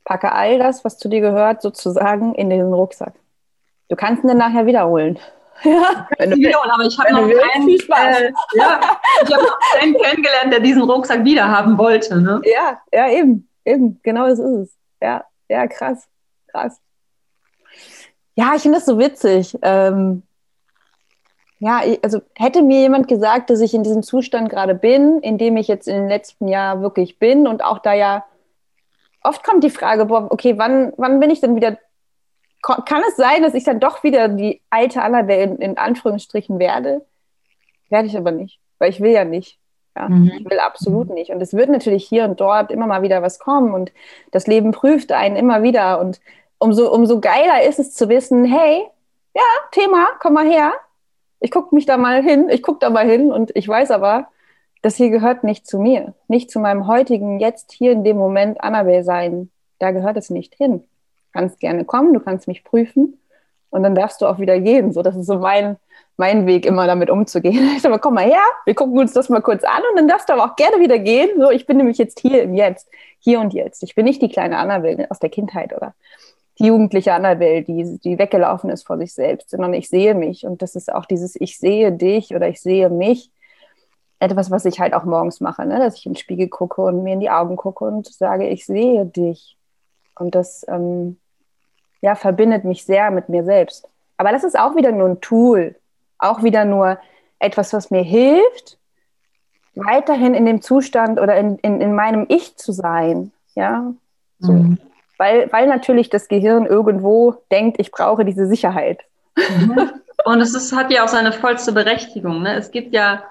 Packe 0.04 0.32
all 0.32 0.60
das, 0.60 0.84
was 0.84 0.98
zu 0.98 1.08
dir 1.08 1.22
gehört, 1.22 1.62
sozusagen 1.62 2.36
in 2.36 2.50
den 2.50 2.74
Rucksack. 2.74 3.14
Du 3.90 3.96
kannst 3.96 4.24
ihn 4.24 4.28
dann 4.28 4.38
nachher 4.38 4.66
wiederholen. 4.66 5.20
Ja, 5.64 6.08
wenn 6.18 6.32
du 6.32 6.38
willst, 6.38 6.58
aber 6.58 6.84
ich 6.84 6.98
habe 6.98 7.14
noch, 7.14 7.22
keinen, 7.22 7.70
äh, 7.70 8.34
ja, 8.56 8.82
hab 8.82 9.30
noch 9.30 9.60
keinen 9.78 9.94
kennengelernt, 9.94 10.52
der 10.52 10.60
diesen 10.60 10.82
Rucksack 10.82 11.24
wieder 11.24 11.48
haben 11.48 11.78
wollte. 11.78 12.20
Ne? 12.20 12.42
Ja, 12.44 12.82
ja, 12.92 13.10
eben, 13.10 13.48
eben, 13.64 14.00
genau 14.04 14.28
das 14.28 14.40
ist 14.40 14.46
es. 14.46 14.78
Ja, 15.00 15.24
ja, 15.48 15.68
krass, 15.68 16.08
krass. 16.48 16.82
Ja, 18.36 18.54
ich 18.56 18.64
finde 18.64 18.80
das 18.80 18.86
so 18.86 18.98
witzig. 18.98 19.58
Ähm, 19.62 20.24
ja, 21.64 21.82
also 22.02 22.22
hätte 22.36 22.62
mir 22.62 22.82
jemand 22.82 23.08
gesagt, 23.08 23.50
dass 23.50 23.62
ich 23.62 23.74
in 23.74 23.84
diesem 23.84 24.04
Zustand 24.04 24.50
gerade 24.50 24.76
bin, 24.76 25.20
in 25.20 25.38
dem 25.38 25.56
ich 25.56 25.70
jetzt 25.70 25.88
in 25.88 25.96
den 25.96 26.10
letzten 26.10 26.50
Jahren 26.50 26.82
wirklich 26.82 27.20
bin 27.20 27.48
und 27.48 27.64
auch 27.64 27.80
da 27.80 27.94
ja 27.94 28.26
oft 29.24 29.46
kommt 29.46 29.64
die 29.64 29.70
Frage, 29.70 30.06
boah, 30.06 30.28
okay, 30.30 30.58
wann, 30.58 30.92
wann 30.98 31.22
bin 31.22 31.30
ich 31.30 31.40
denn 31.40 31.56
wieder, 31.56 31.78
kann 32.62 33.02
es 33.08 33.16
sein, 33.16 33.44
dass 33.44 33.54
ich 33.54 33.64
dann 33.64 33.80
doch 33.80 34.04
wieder 34.04 34.28
die 34.28 34.62
alte 34.70 35.02
Annabelle 35.02 35.44
in, 35.44 35.56
in 35.56 35.78
Anführungsstrichen 35.78 36.60
werde? 36.60 37.06
Werde 37.90 38.10
ich 38.10 38.18
aber 38.18 38.32
nicht, 38.32 38.60
weil 38.78 38.90
ich 38.90 39.00
will 39.00 39.12
ja 39.12 39.24
nicht. 39.24 39.58
Ja, 39.96 40.10
mhm. 40.10 40.34
Ich 40.38 40.50
will 40.50 40.60
absolut 40.60 41.12
nicht. 41.12 41.32
Und 41.32 41.40
es 41.40 41.54
wird 41.54 41.70
natürlich 41.70 42.06
hier 42.06 42.26
und 42.26 42.42
dort 42.42 42.72
immer 42.72 42.88
mal 42.88 43.04
wieder 43.04 43.22
was 43.22 43.40
kommen 43.40 43.74
und 43.74 43.94
das 44.32 44.48
Leben 44.48 44.72
prüft 44.72 45.14
einen 45.14 45.38
immer 45.38 45.64
wieder. 45.64 46.02
Und 46.02 46.20
umso, 46.58 46.92
umso 46.92 47.22
geiler 47.22 47.64
ist 47.64 47.80
es 47.80 47.94
zu 47.94 48.10
wissen, 48.10 48.44
hey, 48.44 48.84
ja, 49.34 49.42
Thema, 49.72 50.08
komm 50.20 50.34
mal 50.34 50.46
her, 50.46 50.74
ich 51.44 51.52
gucke 51.52 51.76
mich 51.76 51.86
da 51.86 51.98
mal 51.98 52.24
hin, 52.24 52.48
ich 52.50 52.64
gucke 52.64 52.80
da 52.80 52.90
mal 52.90 53.06
hin 53.06 53.30
und 53.30 53.52
ich 53.54 53.68
weiß 53.68 53.92
aber, 53.92 54.28
das 54.82 54.96
hier 54.96 55.10
gehört 55.10 55.44
nicht 55.44 55.68
zu 55.68 55.78
mir, 55.78 56.14
nicht 56.30 56.50
zu 56.50 56.58
meinem 56.58 56.88
heutigen, 56.88 57.42
jetzt 57.42 57.74
hier 57.74 57.92
in 57.92 58.06
dem 58.06 58.16
Moment 58.16 58.64
Annabelle 58.64 59.04
sein. 59.04 59.52
Da 59.78 59.92
gehört 59.92 60.16
es 60.16 60.30
nicht 60.30 60.56
hin. 60.56 60.80
Du 60.80 60.86
kannst 61.34 61.60
gerne 61.60 61.84
kommen, 61.84 62.14
du 62.14 62.22
kannst 62.22 62.48
mich 62.48 62.64
prüfen 62.64 63.20
und 63.72 63.84
dann 63.84 63.94
darfst 63.94 64.22
du 64.22 64.26
auch 64.26 64.40
wieder 64.40 64.58
gehen. 64.62 64.94
So, 64.94 65.02
das 65.02 65.18
ist 65.18 65.26
so 65.26 65.40
mein, 65.40 65.76
mein 66.16 66.48
Weg, 66.48 66.66
immer 66.66 66.88
damit 66.88 67.10
umzugehen. 67.10 67.72
Ich 67.76 67.82
sage 67.82 68.00
komm 68.00 68.14
mal 68.14 68.24
her, 68.24 68.44
wir 68.64 68.74
gucken 68.74 68.98
uns 68.98 69.12
das 69.12 69.28
mal 69.28 69.42
kurz 69.42 69.66
an 69.66 69.82
und 69.92 69.98
dann 69.98 70.08
darfst 70.08 70.30
du 70.30 70.34
aber 70.34 70.46
auch 70.46 70.56
gerne 70.56 70.80
wieder 70.80 70.98
gehen. 70.98 71.30
So, 71.38 71.52
ich 71.52 71.66
bin 71.66 71.76
nämlich 71.76 71.98
jetzt 71.98 72.22
hier 72.22 72.42
im 72.42 72.54
Jetzt, 72.56 72.88
hier 73.20 73.42
und 73.42 73.54
jetzt. 73.54 73.84
Ich 73.84 73.96
bin 73.96 74.06
nicht 74.06 74.22
die 74.22 74.30
kleine 74.30 74.60
Annabelle 74.60 75.12
aus 75.12 75.20
der 75.20 75.30
Kindheit 75.30 75.76
oder 75.76 75.94
die 76.60 76.68
jugendliche 76.68 77.14
Annabelle, 77.14 77.64
die, 77.64 78.00
die 78.00 78.20
weggelaufen 78.20 78.70
ist 78.70 78.86
vor 78.86 78.98
sich 78.98 79.14
selbst, 79.14 79.50
sondern 79.50 79.74
ich 79.74 79.90
sehe 79.90 80.14
mich. 80.14 80.46
Und 80.46 80.62
das 80.62 80.76
ist 80.76 80.94
auch 80.94 81.06
dieses 81.06 81.36
Ich 81.36 81.58
sehe 81.58 81.92
dich 81.92 82.36
oder 82.36 82.48
ich 82.48 82.62
sehe 82.62 82.90
mich. 82.90 83.32
Etwas, 84.20 84.52
was 84.52 84.64
ich 84.66 84.80
halt 84.80 84.94
auch 84.94 85.04
morgens 85.04 85.42
mache, 85.42 85.66
ne? 85.66 85.80
dass 85.80 85.98
ich 85.98 86.04
den 86.04 86.16
Spiegel 86.16 86.48
gucke 86.48 86.82
und 86.82 87.04
mir 87.04 87.14
in 87.14 87.20
die 87.20 87.30
Augen 87.30 87.58
gucke 87.58 87.84
und 87.84 88.08
sage, 88.08 88.48
ich 88.48 88.66
sehe 88.66 89.06
dich. 89.06 89.58
Und 90.18 90.36
das 90.36 90.66
ähm, 90.70 91.18
ja, 92.02 92.16
verbindet 92.16 92.64
mich 92.64 92.86
sehr 92.86 93.12
mit 93.12 93.28
mir 93.30 93.44
selbst. 93.44 93.90
Aber 94.16 94.32
das 94.32 94.44
ist 94.44 94.58
auch 94.58 94.76
wieder 94.76 94.92
nur 94.92 95.10
ein 95.10 95.22
Tool, 95.22 95.76
auch 96.20 96.44
wieder 96.44 96.64
nur 96.64 97.00
etwas, 97.40 97.74
was 97.74 97.92
mir 97.92 98.04
hilft, 98.04 98.78
weiterhin 99.76 100.36
in 100.36 100.46
dem 100.46 100.62
Zustand 100.62 101.20
oder 101.20 101.36
in, 101.36 101.58
in, 101.58 101.82
in 101.82 101.94
meinem 101.94 102.26
Ich 102.30 102.56
zu 102.56 102.72
sein. 102.72 103.34
Ja, 103.56 103.92
so. 104.40 104.54
Mhm 104.54 104.78
weil, 105.18 105.52
weil 105.52 105.68
natürlich 105.68 106.10
das 106.10 106.28
Gehirn 106.28 106.66
irgendwo 106.66 107.36
denkt, 107.52 107.80
ich 107.80 107.92
brauche 107.92 108.26
diese 108.26 108.48
Sicherheit. 108.48 109.02
Mhm. 109.36 109.92
Und 110.26 110.42
es 110.42 110.54
ist, 110.54 110.74
hat 110.74 110.92
ja 110.92 111.04
auch 111.04 111.10
seine 111.10 111.32
vollste 111.32 111.72
Berechtigung. 111.72 112.44
Ne? 112.44 112.56
Es 112.56 112.72
gibt 112.72 112.94
ja 112.94 113.24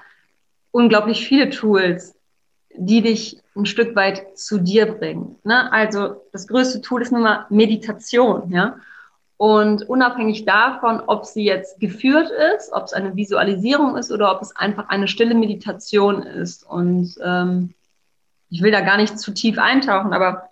unglaublich 0.71 1.27
viele 1.27 1.51
Tools, 1.51 2.15
die 2.75 3.03
dich 3.03 3.41
ein 3.57 3.67
Stück 3.67 3.95
weit 3.97 4.39
zu 4.39 4.59
dir 4.59 4.87
bringen. 4.87 5.37
Ne? 5.45 5.71
Also 5.73 6.23
das 6.33 6.47
größte 6.49 6.81
Tool 6.81 7.03
ist 7.03 7.13
nun 7.13 7.23
mal 7.23 7.47
Meditation. 7.51 8.51
Ja? 8.51 8.77
Und 9.37 9.89
unabhängig 9.89 10.45
davon, 10.45 11.01
ob 11.07 11.27
sie 11.27 11.45
jetzt 11.45 11.81
geführt 11.81 12.31
ist, 12.55 12.73
ob 12.73 12.85
es 12.85 12.93
eine 12.93 13.17
Visualisierung 13.17 13.97
ist 13.97 14.13
oder 14.13 14.35
ob 14.35 14.43
es 14.43 14.55
einfach 14.55 14.89
eine 14.89 15.09
stille 15.09 15.35
Meditation 15.35 16.23
ist. 16.23 16.65
Und 16.65 17.15
ähm, 17.23 17.75
ich 18.51 18.63
will 18.63 18.71
da 18.71 18.83
gar 18.83 18.99
nicht 18.99 19.19
zu 19.19 19.33
tief 19.33 19.59
eintauchen, 19.59 20.13
aber 20.13 20.49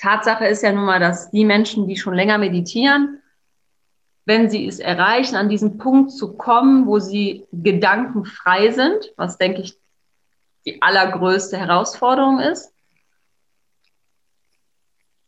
Tatsache 0.00 0.46
ist 0.46 0.62
ja 0.62 0.72
nun 0.72 0.86
mal, 0.86 1.00
dass 1.00 1.30
die 1.30 1.44
Menschen, 1.44 1.86
die 1.86 1.96
schon 1.96 2.14
länger 2.14 2.38
meditieren, 2.38 3.20
wenn 4.24 4.48
sie 4.48 4.66
es 4.66 4.78
erreichen, 4.78 5.36
an 5.36 5.48
diesen 5.48 5.76
Punkt 5.76 6.12
zu 6.12 6.36
kommen, 6.36 6.86
wo 6.86 6.98
sie 6.98 7.46
gedankenfrei 7.52 8.70
sind, 8.70 9.12
was 9.16 9.38
denke 9.38 9.62
ich 9.62 9.78
die 10.66 10.80
allergrößte 10.82 11.56
Herausforderung 11.56 12.38
ist, 12.38 12.72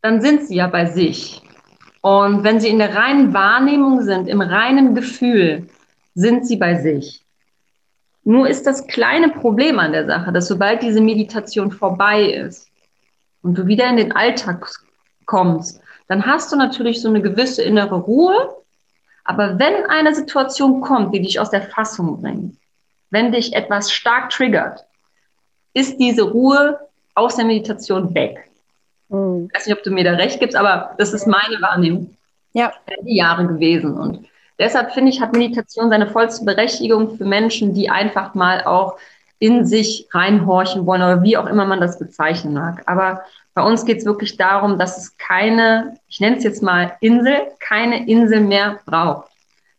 dann 0.02 0.20
sind 0.20 0.46
sie 0.46 0.56
ja 0.56 0.66
bei 0.66 0.86
sich. 0.86 1.42
Und 2.00 2.42
wenn 2.42 2.60
sie 2.60 2.68
in 2.68 2.78
der 2.78 2.94
reinen 2.94 3.32
Wahrnehmung 3.32 4.02
sind, 4.02 4.28
im 4.28 4.40
reinen 4.40 4.94
Gefühl, 4.94 5.68
sind 6.14 6.46
sie 6.46 6.56
bei 6.56 6.76
sich. 6.76 7.24
Nur 8.24 8.48
ist 8.48 8.66
das 8.66 8.86
kleine 8.86 9.30
Problem 9.30 9.78
an 9.78 9.92
der 9.92 10.06
Sache, 10.06 10.32
dass 10.32 10.48
sobald 10.48 10.82
diese 10.82 11.00
Meditation 11.00 11.70
vorbei 11.70 12.24
ist, 12.24 12.71
und 13.42 13.56
du 13.56 13.66
wieder 13.66 13.88
in 13.88 13.96
den 13.96 14.12
Alltag 14.12 14.70
kommst, 15.26 15.80
dann 16.08 16.26
hast 16.26 16.52
du 16.52 16.56
natürlich 16.56 17.00
so 17.00 17.08
eine 17.08 17.22
gewisse 17.22 17.62
innere 17.62 17.96
Ruhe. 17.96 18.56
Aber 19.24 19.58
wenn 19.58 19.86
eine 19.86 20.14
Situation 20.14 20.80
kommt, 20.80 21.14
die 21.14 21.22
dich 21.22 21.38
aus 21.38 21.50
der 21.50 21.62
Fassung 21.62 22.20
bringt, 22.20 22.56
wenn 23.10 23.32
dich 23.32 23.54
etwas 23.54 23.92
stark 23.92 24.30
triggert, 24.30 24.84
ist 25.74 25.98
diese 25.98 26.22
Ruhe 26.22 26.78
aus 27.14 27.36
der 27.36 27.44
Meditation 27.44 28.14
weg. 28.14 28.50
Mhm. 29.08 29.48
Ich 29.48 29.54
weiß 29.54 29.66
nicht, 29.66 29.76
ob 29.76 29.82
du 29.84 29.90
mir 29.90 30.04
da 30.04 30.12
recht 30.12 30.40
gibst, 30.40 30.56
aber 30.56 30.94
das 30.98 31.12
ist 31.12 31.26
meine 31.26 31.60
Wahrnehmung. 31.60 32.16
Ja. 32.52 32.72
Die 33.06 33.16
Jahre 33.16 33.46
gewesen. 33.46 33.96
Und 33.96 34.26
deshalb 34.58 34.92
finde 34.92 35.10
ich, 35.10 35.20
hat 35.20 35.32
Meditation 35.32 35.88
seine 35.88 36.08
vollste 36.08 36.44
Berechtigung 36.44 37.16
für 37.16 37.24
Menschen, 37.24 37.74
die 37.74 37.88
einfach 37.88 38.34
mal 38.34 38.64
auch 38.64 38.98
in 39.42 39.66
sich 39.66 40.06
reinhorchen 40.12 40.86
wollen 40.86 41.02
oder 41.02 41.24
wie 41.24 41.36
auch 41.36 41.46
immer 41.46 41.64
man 41.64 41.80
das 41.80 41.98
bezeichnen 41.98 42.54
mag. 42.54 42.84
Aber 42.86 43.22
bei 43.54 43.62
uns 43.64 43.84
geht 43.84 43.98
es 43.98 44.04
wirklich 44.04 44.36
darum, 44.36 44.78
dass 44.78 44.96
es 44.98 45.16
keine, 45.18 45.96
ich 46.06 46.20
nenne 46.20 46.36
es 46.36 46.44
jetzt 46.44 46.62
mal 46.62 46.92
Insel, 47.00 47.38
keine 47.58 48.06
Insel 48.06 48.38
mehr 48.38 48.78
braucht. 48.86 49.32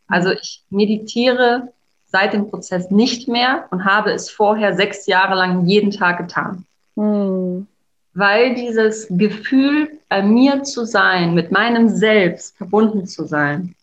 Also 0.10 0.32
ich 0.32 0.66
meditiere 0.70 1.70
seit 2.08 2.34
dem 2.34 2.50
Prozess 2.50 2.92
nicht 2.92 3.30
mehr 3.30 3.64
und 3.72 3.86
habe 3.86 4.12
es 4.12 4.30
vorher 4.30 4.76
sechs 4.76 5.08
Jahre 5.08 5.36
lang 5.36 5.66
jeden 5.66 5.92
Tag 5.92 6.18
getan. 6.18 6.66
Hm. 6.98 7.66
Weil 8.14 8.56
dieses 8.56 9.08
Gefühl, 9.10 9.98
bei 10.10 10.22
mir 10.22 10.64
zu 10.64 10.84
sein, 10.84 11.36
mit 11.36 11.52
meinem 11.54 11.88
Selbst 11.88 12.58
verbunden 12.58 13.08
zu 13.08 13.24
sein, 13.24 13.76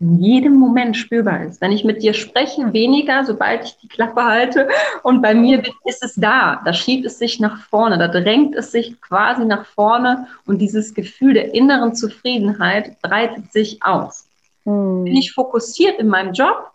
in 0.00 0.22
jedem 0.22 0.54
Moment 0.54 0.96
spürbar 0.96 1.44
ist. 1.44 1.60
Wenn 1.60 1.72
ich 1.72 1.84
mit 1.84 2.02
dir 2.02 2.14
spreche, 2.14 2.72
weniger, 2.72 3.24
sobald 3.24 3.64
ich 3.64 3.76
die 3.78 3.88
Klappe 3.88 4.24
halte 4.24 4.68
und 5.02 5.22
bei 5.22 5.34
mir 5.34 5.62
ist 5.84 6.04
es 6.04 6.14
da. 6.14 6.60
Da 6.64 6.72
schiebt 6.72 7.04
es 7.04 7.18
sich 7.18 7.40
nach 7.40 7.62
vorne, 7.62 7.98
da 7.98 8.06
drängt 8.06 8.54
es 8.54 8.70
sich 8.70 9.00
quasi 9.00 9.44
nach 9.44 9.66
vorne 9.66 10.28
und 10.46 10.58
dieses 10.58 10.94
Gefühl 10.94 11.34
der 11.34 11.52
inneren 11.54 11.94
Zufriedenheit 11.94 13.00
breitet 13.02 13.52
sich 13.52 13.82
aus. 13.82 14.28
Hm. 14.64 15.04
Bin 15.04 15.16
ich 15.16 15.32
fokussiert 15.32 15.98
in 15.98 16.08
meinem 16.08 16.32
Job, 16.32 16.70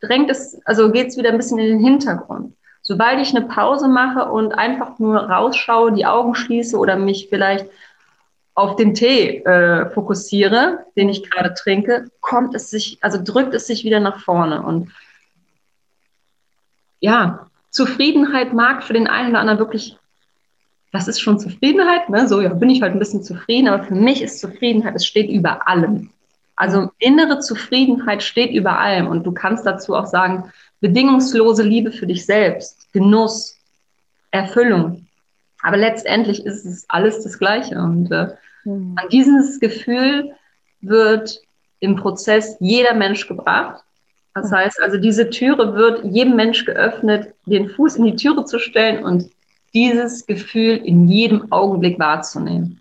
drängt 0.00 0.30
es, 0.30 0.60
also 0.64 0.92
geht 0.92 1.08
es 1.08 1.16
wieder 1.16 1.30
ein 1.30 1.38
bisschen 1.38 1.58
in 1.58 1.78
den 1.78 1.84
Hintergrund. 1.84 2.54
Sobald 2.84 3.20
ich 3.20 3.34
eine 3.34 3.46
Pause 3.46 3.88
mache 3.88 4.30
und 4.30 4.52
einfach 4.52 4.98
nur 4.98 5.16
rausschaue, 5.16 5.92
die 5.92 6.06
Augen 6.06 6.34
schließe 6.34 6.76
oder 6.76 6.96
mich 6.96 7.28
vielleicht 7.28 7.66
auf 8.54 8.76
den 8.76 8.94
Tee 8.94 9.38
äh, 9.38 9.90
fokussiere, 9.90 10.84
den 10.96 11.08
ich 11.08 11.28
gerade 11.28 11.54
trinke, 11.54 12.10
kommt 12.20 12.54
es 12.54 12.70
sich, 12.70 12.98
also 13.00 13.18
drückt 13.22 13.54
es 13.54 13.66
sich 13.66 13.84
wieder 13.84 14.00
nach 14.00 14.20
vorne. 14.20 14.62
Und 14.62 14.92
ja, 17.00 17.46
Zufriedenheit 17.70 18.52
mag 18.52 18.84
für 18.84 18.92
den 18.92 19.06
einen 19.06 19.30
oder 19.30 19.40
anderen 19.40 19.58
wirklich, 19.58 19.96
das 20.92 21.08
ist 21.08 21.20
schon 21.20 21.38
Zufriedenheit, 21.38 22.10
ne? 22.10 22.28
so 22.28 22.40
ja, 22.42 22.52
bin 22.52 22.68
ich 22.68 22.82
halt 22.82 22.92
ein 22.92 22.98
bisschen 22.98 23.22
zufrieden, 23.22 23.68
aber 23.68 23.84
für 23.84 23.94
mich 23.94 24.20
ist 24.20 24.40
Zufriedenheit, 24.40 24.94
es 24.94 25.06
steht 25.06 25.30
über 25.30 25.66
allem. 25.66 26.10
Also 26.54 26.90
innere 26.98 27.40
Zufriedenheit 27.40 28.22
steht 28.22 28.52
über 28.52 28.78
allem 28.78 29.06
und 29.06 29.24
du 29.24 29.32
kannst 29.32 29.64
dazu 29.64 29.96
auch 29.96 30.06
sagen, 30.06 30.52
bedingungslose 30.80 31.62
Liebe 31.62 31.90
für 31.90 32.06
dich 32.06 32.26
selbst, 32.26 32.92
Genuss, 32.92 33.56
Erfüllung. 34.30 35.06
Aber 35.62 35.76
letztendlich 35.76 36.44
ist 36.44 36.66
es 36.66 36.84
alles 36.88 37.22
das 37.22 37.38
Gleiche. 37.38 37.76
Und 37.76 38.10
äh, 38.10 38.34
mhm. 38.64 38.96
an 38.96 39.08
dieses 39.10 39.60
Gefühl 39.60 40.34
wird 40.80 41.40
im 41.80 41.96
Prozess 41.96 42.56
jeder 42.60 42.94
Mensch 42.94 43.26
gebracht. 43.26 43.84
Das 44.34 44.50
mhm. 44.50 44.56
heißt 44.56 44.80
also, 44.80 44.98
diese 44.98 45.30
Türe 45.30 45.74
wird 45.74 46.04
jedem 46.04 46.36
Mensch 46.36 46.64
geöffnet, 46.64 47.34
den 47.46 47.68
Fuß 47.68 47.96
in 47.96 48.04
die 48.04 48.16
Türe 48.16 48.44
zu 48.44 48.58
stellen 48.58 49.04
und 49.04 49.30
dieses 49.74 50.26
Gefühl 50.26 50.76
in 50.76 51.08
jedem 51.08 51.50
Augenblick 51.50 51.98
wahrzunehmen. 51.98 52.80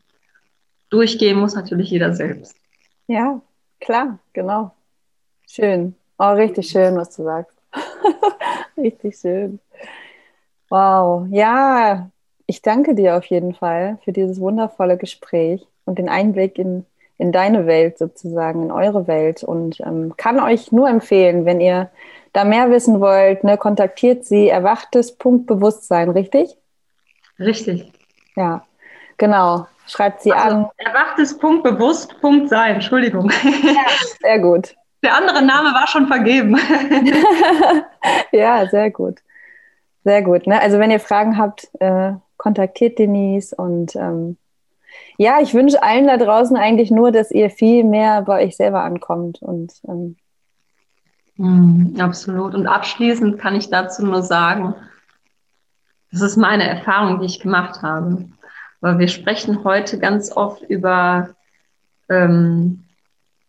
Durchgehen 0.89 1.39
muss 1.39 1.55
natürlich 1.55 1.89
jeder 1.89 2.13
selbst. 2.13 2.55
Ja, 3.07 3.41
klar, 3.79 4.19
genau. 4.33 4.75
Schön. 5.47 5.95
Oh, 6.17 6.33
richtig 6.33 6.69
schön, 6.69 6.95
was 6.95 7.15
du 7.15 7.23
sagst. 7.23 7.57
richtig 8.77 9.17
schön. 9.17 9.59
Wow. 10.69 11.27
Ja, 11.29 12.09
ich 12.51 12.61
danke 12.61 12.95
dir 12.95 13.15
auf 13.15 13.23
jeden 13.27 13.53
Fall 13.53 13.97
für 14.03 14.11
dieses 14.11 14.41
wundervolle 14.41 14.97
Gespräch 14.97 15.65
und 15.85 15.97
den 15.97 16.09
Einblick 16.09 16.59
in, 16.59 16.85
in 17.17 17.31
deine 17.31 17.65
Welt 17.65 17.97
sozusagen, 17.97 18.63
in 18.63 18.71
eure 18.71 19.07
Welt 19.07 19.41
und 19.41 19.79
ähm, 19.79 20.15
kann 20.17 20.37
euch 20.37 20.73
nur 20.73 20.89
empfehlen, 20.89 21.45
wenn 21.45 21.61
ihr 21.61 21.89
da 22.33 22.43
mehr 22.43 22.69
wissen 22.69 22.99
wollt, 22.99 23.45
ne, 23.45 23.57
kontaktiert 23.57 24.25
sie, 24.25 24.49
erwachtes 24.49 25.17
Punkt 25.17 25.47
Bewusstsein, 25.47 26.09
richtig? 26.09 26.57
Richtig. 27.39 27.89
Ja, 28.35 28.65
genau. 29.17 29.67
Schreibt 29.87 30.21
sie 30.21 30.33
also, 30.33 30.57
an. 30.57 30.69
Erwachtes 30.75 31.37
Punkt 31.37 31.63
Bewusst 31.63 32.19
Punkt 32.19 32.49
Sein, 32.49 32.75
Entschuldigung. 32.75 33.31
Ja, 33.63 33.85
sehr 34.19 34.39
gut. 34.39 34.75
Der 35.01 35.15
andere 35.15 35.41
Name 35.41 35.69
war 35.69 35.87
schon 35.87 36.07
vergeben. 36.07 36.59
ja, 38.33 38.67
sehr 38.67 38.91
gut. 38.91 39.19
Sehr 40.03 40.21
gut. 40.21 40.47
Ne? 40.47 40.61
Also 40.61 40.79
wenn 40.79 40.91
ihr 40.91 40.99
Fragen 40.99 41.37
habt, 41.37 41.69
äh, 41.79 42.11
kontaktiert 42.41 42.97
Denise 42.97 43.53
und 43.55 43.95
ähm, 43.95 44.37
ja, 45.17 45.39
ich 45.41 45.53
wünsche 45.53 45.83
allen 45.83 46.07
da 46.07 46.17
draußen 46.17 46.57
eigentlich 46.57 46.89
nur, 46.89 47.11
dass 47.11 47.29
ihr 47.29 47.51
viel 47.51 47.83
mehr 47.83 48.23
bei 48.23 48.43
euch 48.43 48.57
selber 48.57 48.83
ankommt 48.83 49.43
und 49.43 49.71
ähm, 49.87 50.15
mm, 51.37 51.99
absolut. 51.99 52.55
Und 52.55 52.65
abschließend 52.65 53.37
kann 53.37 53.55
ich 53.55 53.69
dazu 53.69 54.03
nur 54.03 54.23
sagen, 54.23 54.73
das 56.11 56.21
ist 56.21 56.35
meine 56.35 56.67
Erfahrung, 56.67 57.19
die 57.19 57.27
ich 57.27 57.39
gemacht 57.39 57.83
habe. 57.83 58.25
Weil 58.79 58.97
wir 58.97 59.07
sprechen 59.07 59.63
heute 59.63 59.99
ganz 59.99 60.35
oft 60.35 60.63
über 60.63 61.35
ähm, 62.09 62.85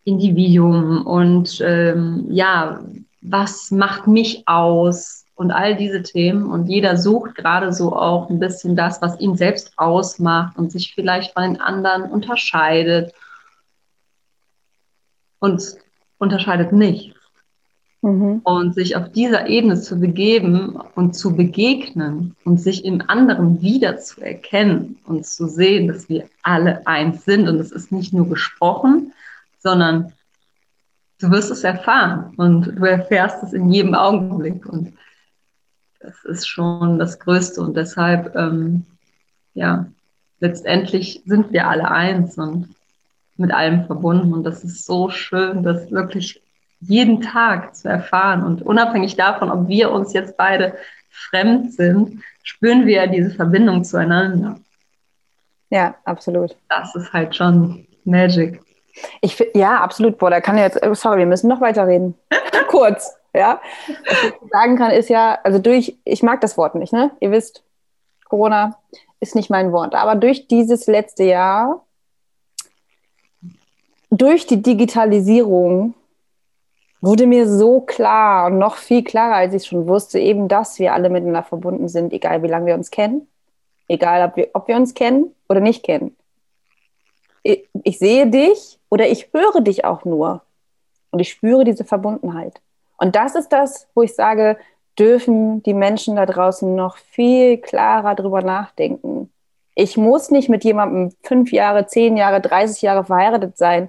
Individuum 0.04 1.06
und 1.06 1.62
ähm, 1.64 2.26
ja, 2.28 2.80
was 3.22 3.70
macht 3.70 4.06
mich 4.06 4.46
aus 4.46 5.21
und 5.34 5.50
all 5.50 5.76
diese 5.76 6.02
Themen. 6.02 6.50
Und 6.50 6.68
jeder 6.68 6.96
sucht 6.96 7.34
gerade 7.34 7.72
so 7.72 7.96
auch 7.96 8.30
ein 8.30 8.38
bisschen 8.38 8.76
das, 8.76 9.02
was 9.02 9.18
ihn 9.20 9.36
selbst 9.36 9.72
ausmacht 9.76 10.56
und 10.56 10.70
sich 10.70 10.94
vielleicht 10.94 11.32
von 11.32 11.42
den 11.42 11.60
anderen 11.60 12.10
unterscheidet 12.10 13.12
und 15.38 15.62
unterscheidet 16.18 16.72
nicht. 16.72 17.14
Mhm. 18.02 18.40
Und 18.42 18.74
sich 18.74 18.96
auf 18.96 19.12
dieser 19.12 19.46
Ebene 19.46 19.80
zu 19.80 19.98
begeben 20.00 20.76
und 20.96 21.14
zu 21.14 21.36
begegnen 21.36 22.34
und 22.44 22.60
sich 22.60 22.84
im 22.84 23.00
anderen 23.06 23.62
wieder 23.62 23.98
zu 23.98 24.20
erkennen 24.20 24.98
und 25.06 25.24
zu 25.24 25.46
sehen, 25.46 25.86
dass 25.86 26.08
wir 26.08 26.24
alle 26.42 26.84
eins 26.86 27.24
sind. 27.24 27.48
Und 27.48 27.60
es 27.60 27.70
ist 27.70 27.92
nicht 27.92 28.12
nur 28.12 28.28
gesprochen, 28.28 29.12
sondern 29.60 30.12
du 31.20 31.30
wirst 31.30 31.52
es 31.52 31.62
erfahren 31.62 32.34
und 32.36 32.66
du 32.66 32.84
erfährst 32.84 33.44
es 33.44 33.52
in 33.52 33.70
jedem 33.70 33.94
Augenblick. 33.94 34.66
Und 34.66 34.94
das 36.02 36.24
ist 36.24 36.48
schon 36.48 36.98
das 36.98 37.18
Größte. 37.18 37.60
Und 37.60 37.76
deshalb, 37.76 38.34
ähm, 38.36 38.84
ja, 39.54 39.86
letztendlich 40.40 41.22
sind 41.24 41.52
wir 41.52 41.68
alle 41.68 41.90
eins 41.90 42.36
und 42.38 42.74
mit 43.36 43.52
allem 43.52 43.86
verbunden. 43.86 44.32
Und 44.32 44.44
das 44.44 44.64
ist 44.64 44.84
so 44.84 45.08
schön, 45.08 45.62
das 45.62 45.90
wirklich 45.90 46.42
jeden 46.80 47.20
Tag 47.20 47.76
zu 47.76 47.88
erfahren. 47.88 48.42
Und 48.44 48.62
unabhängig 48.62 49.16
davon, 49.16 49.50
ob 49.50 49.68
wir 49.68 49.90
uns 49.90 50.12
jetzt 50.12 50.36
beide 50.36 50.76
fremd 51.10 51.72
sind, 51.74 52.22
spüren 52.42 52.86
wir 52.86 53.04
ja 53.04 53.06
diese 53.06 53.30
Verbindung 53.30 53.84
zueinander. 53.84 54.58
Ja, 55.70 55.94
absolut. 56.04 56.56
Das 56.68 56.94
ist 56.94 57.12
halt 57.12 57.34
schon 57.34 57.86
Magic. 58.04 58.60
Ich 59.20 59.42
ja, 59.54 59.80
absolut. 59.80 60.18
Boah, 60.18 60.30
da 60.30 60.40
kann 60.40 60.58
jetzt, 60.58 60.84
oh, 60.84 60.94
sorry, 60.94 61.20
wir 61.20 61.26
müssen 61.26 61.48
noch 61.48 61.60
weiterreden. 61.60 62.14
Kurz, 62.68 63.16
ja. 63.34 63.60
Was 64.06 64.32
ich 64.42 64.50
sagen 64.50 64.76
kann, 64.76 64.90
ist 64.90 65.08
ja, 65.08 65.38
also 65.42 65.58
durch, 65.58 65.96
ich 66.04 66.22
mag 66.22 66.40
das 66.40 66.56
Wort 66.56 66.74
nicht, 66.74 66.92
ne? 66.92 67.10
Ihr 67.20 67.30
wisst, 67.30 67.64
Corona 68.28 68.78
ist 69.20 69.34
nicht 69.34 69.50
mein 69.50 69.72
Wort. 69.72 69.94
Aber 69.94 70.14
durch 70.14 70.48
dieses 70.48 70.86
letzte 70.86 71.24
Jahr, 71.24 71.84
durch 74.10 74.46
die 74.46 74.62
Digitalisierung, 74.62 75.94
wurde 77.00 77.26
mir 77.26 77.48
so 77.48 77.80
klar 77.80 78.46
und 78.46 78.58
noch 78.58 78.76
viel 78.76 79.02
klarer, 79.02 79.34
als 79.34 79.54
ich 79.54 79.66
schon 79.66 79.88
wusste, 79.88 80.20
eben, 80.20 80.46
dass 80.46 80.78
wir 80.78 80.92
alle 80.94 81.08
miteinander 81.08 81.42
verbunden 81.42 81.88
sind, 81.88 82.12
egal 82.12 82.44
wie 82.44 82.48
lange 82.48 82.66
wir 82.66 82.74
uns 82.74 82.92
kennen, 82.92 83.26
egal 83.88 84.28
ob 84.28 84.36
wir, 84.36 84.50
ob 84.52 84.68
wir 84.68 84.76
uns 84.76 84.94
kennen 84.94 85.34
oder 85.48 85.58
nicht 85.58 85.82
kennen 85.82 86.16
ich, 87.42 87.68
ich 87.82 87.98
sehe 87.98 88.28
dich 88.28 88.78
oder 88.88 89.08
ich 89.08 89.32
höre 89.32 89.60
dich 89.60 89.84
auch 89.84 90.04
nur. 90.04 90.42
Und 91.10 91.18
ich 91.18 91.30
spüre 91.30 91.64
diese 91.64 91.84
Verbundenheit. 91.84 92.60
Und 93.02 93.16
das 93.16 93.34
ist 93.34 93.48
das, 93.48 93.88
wo 93.96 94.02
ich 94.02 94.14
sage, 94.14 94.56
dürfen 94.96 95.60
die 95.64 95.74
Menschen 95.74 96.14
da 96.14 96.24
draußen 96.24 96.72
noch 96.72 96.96
viel 96.96 97.58
klarer 97.58 98.14
drüber 98.14 98.42
nachdenken. 98.42 99.28
Ich 99.74 99.96
muss 99.96 100.30
nicht 100.30 100.48
mit 100.48 100.62
jemandem 100.62 101.12
fünf 101.24 101.50
Jahre, 101.50 101.88
zehn 101.88 102.16
Jahre, 102.16 102.40
30 102.40 102.80
Jahre 102.80 103.02
verheiratet 103.04 103.58
sein 103.58 103.88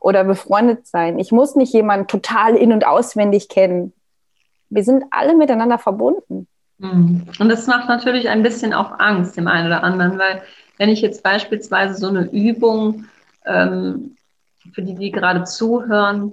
oder 0.00 0.24
befreundet 0.24 0.86
sein. 0.86 1.18
Ich 1.18 1.30
muss 1.30 1.56
nicht 1.56 1.74
jemanden 1.74 2.06
total 2.06 2.56
in- 2.56 2.72
und 2.72 2.86
auswendig 2.86 3.50
kennen. 3.50 3.92
Wir 4.70 4.82
sind 4.82 5.04
alle 5.10 5.36
miteinander 5.36 5.76
verbunden. 5.76 6.46
Mhm. 6.78 7.26
Und 7.38 7.48
das 7.50 7.66
macht 7.66 7.86
natürlich 7.86 8.30
ein 8.30 8.42
bisschen 8.42 8.72
auch 8.72 8.98
Angst 8.98 9.36
dem 9.36 9.46
einen 9.46 9.66
oder 9.66 9.84
anderen, 9.84 10.18
weil 10.18 10.40
wenn 10.78 10.88
ich 10.88 11.02
jetzt 11.02 11.22
beispielsweise 11.22 11.96
so 11.96 12.08
eine 12.08 12.30
Übung, 12.30 13.04
ähm, 13.44 14.16
für 14.72 14.80
die, 14.80 14.94
die 14.94 15.10
gerade 15.10 15.44
zuhören, 15.44 16.32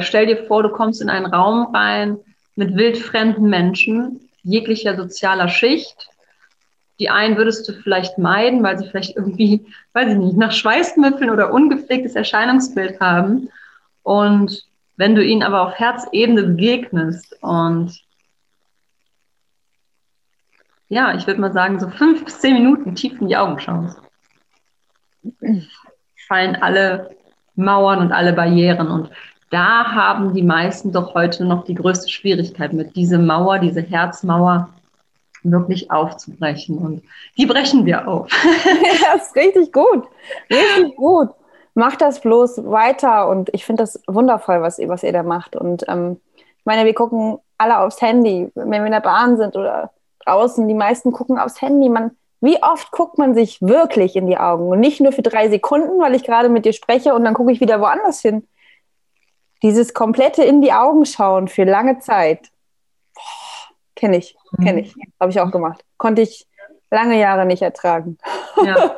stell 0.00 0.26
dir 0.26 0.44
vor, 0.46 0.62
du 0.62 0.70
kommst 0.70 1.02
in 1.02 1.10
einen 1.10 1.26
Raum 1.26 1.74
rein 1.74 2.18
mit 2.56 2.76
wildfremden 2.76 3.48
Menschen, 3.48 4.28
jeglicher 4.42 4.96
sozialer 4.96 5.48
Schicht. 5.48 6.08
Die 7.00 7.10
einen 7.10 7.36
würdest 7.36 7.68
du 7.68 7.72
vielleicht 7.72 8.18
meiden, 8.18 8.62
weil 8.62 8.78
sie 8.78 8.88
vielleicht 8.88 9.16
irgendwie, 9.16 9.66
weiß 9.94 10.12
ich 10.12 10.18
nicht, 10.18 10.36
nach 10.36 10.52
Schweißmüffeln 10.52 11.30
oder 11.30 11.52
ungepflegtes 11.52 12.14
Erscheinungsbild 12.14 13.00
haben. 13.00 13.48
Und 14.02 14.64
wenn 14.96 15.14
du 15.14 15.24
ihnen 15.24 15.42
aber 15.42 15.62
auf 15.62 15.74
Herzebene 15.74 16.44
begegnest 16.44 17.36
und 17.42 18.00
ja, 20.88 21.14
ich 21.16 21.26
würde 21.26 21.40
mal 21.40 21.52
sagen, 21.52 21.80
so 21.80 21.88
fünf 21.88 22.24
bis 22.24 22.40
zehn 22.40 22.54
Minuten 22.54 22.94
tief 22.94 23.20
in 23.20 23.28
die 23.28 23.36
Augen 23.36 23.58
schauen, 23.58 23.94
fallen 26.28 26.56
alle 26.56 27.16
Mauern 27.56 28.00
und 28.00 28.12
alle 28.12 28.32
Barrieren. 28.32 28.88
Und 28.88 29.10
da 29.50 29.84
haben 29.92 30.34
die 30.34 30.42
meisten 30.42 30.92
doch 30.92 31.14
heute 31.14 31.44
noch 31.44 31.64
die 31.64 31.74
größte 31.74 32.08
Schwierigkeit 32.08 32.72
mit, 32.72 32.96
diese 32.96 33.18
Mauer, 33.18 33.58
diese 33.58 33.82
Herzmauer 33.82 34.68
wirklich 35.44 35.90
aufzubrechen. 35.90 36.78
Und 36.78 37.02
die 37.36 37.46
brechen 37.46 37.84
wir 37.84 38.08
auf. 38.08 38.28
ja, 39.02 39.14
ist 39.14 39.36
richtig 39.36 39.72
gut. 39.72 40.04
Richtig 40.50 40.96
gut. 40.96 41.30
Macht 41.74 42.00
das 42.00 42.20
bloß 42.20 42.64
weiter. 42.64 43.28
Und 43.28 43.50
ich 43.52 43.64
finde 43.64 43.82
das 43.82 44.00
wundervoll, 44.06 44.62
was, 44.62 44.78
was 44.78 45.02
ihr 45.02 45.12
da 45.12 45.22
macht. 45.22 45.54
Und 45.56 45.84
ähm, 45.88 46.20
ich 46.36 46.64
meine, 46.64 46.84
wir 46.84 46.94
gucken 46.94 47.38
alle 47.58 47.78
aufs 47.78 48.00
Handy, 48.00 48.50
wenn 48.54 48.70
wir 48.70 48.86
in 48.86 48.92
der 48.92 49.00
Bahn 49.00 49.36
sind 49.36 49.56
oder 49.56 49.90
draußen, 50.24 50.66
die 50.66 50.74
meisten 50.74 51.12
gucken 51.12 51.38
aufs 51.38 51.60
Handy. 51.60 51.88
Man, 51.88 52.12
wie 52.40 52.62
oft 52.62 52.90
guckt 52.90 53.18
man 53.18 53.34
sich 53.34 53.60
wirklich 53.60 54.16
in 54.16 54.26
die 54.26 54.38
Augen? 54.38 54.68
Und 54.68 54.80
nicht 54.80 55.00
nur 55.00 55.12
für 55.12 55.22
drei 55.22 55.48
Sekunden, 55.48 56.00
weil 56.00 56.14
ich 56.14 56.24
gerade 56.24 56.48
mit 56.48 56.64
dir 56.64 56.72
spreche 56.72 57.14
und 57.14 57.24
dann 57.24 57.34
gucke 57.34 57.52
ich 57.52 57.60
wieder 57.60 57.80
woanders 57.80 58.20
hin. 58.20 58.46
Dieses 59.64 59.94
komplette 59.94 60.44
in 60.44 60.62
die 60.62 60.72
Augen 60.72 61.04
schauen 61.04 61.48
für 61.48 61.64
lange 61.64 61.98
Zeit. 61.98 62.52
Kenne 63.96 64.18
ich, 64.18 64.36
kenne 64.62 64.82
ich. 64.82 64.94
Habe 65.18 65.32
ich 65.32 65.40
auch 65.40 65.50
gemacht. 65.50 65.84
Konnte 65.96 66.22
ich 66.22 66.46
lange 66.90 67.18
Jahre 67.18 67.46
nicht 67.46 67.62
ertragen. 67.62 68.16
Ja. 68.62 68.94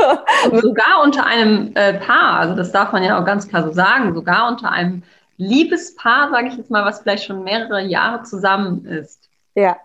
sogar 0.61 1.02
unter 1.02 1.24
einem 1.24 1.72
äh, 1.74 1.94
Paar, 1.94 2.40
also 2.40 2.55
das 2.55 2.70
darf 2.70 2.92
man 2.92 3.02
ja 3.02 3.18
auch 3.18 3.24
ganz 3.24 3.48
klar 3.48 3.62
so 3.62 3.72
sagen, 3.72 4.14
sogar 4.14 4.48
unter 4.48 4.70
einem 4.70 5.02
Liebespaar, 5.38 6.31
sage 6.31 6.48
ich 6.48 6.56
jetzt 6.56 6.71
mal, 6.71 6.85
was 6.85 7.00
vielleicht 7.00 7.25
schon 7.25 7.44
mehrere 7.44 7.81
Jahre 7.81 8.25
zusammen 8.25 8.85
ist. 8.85 9.31
Ja 9.54 9.79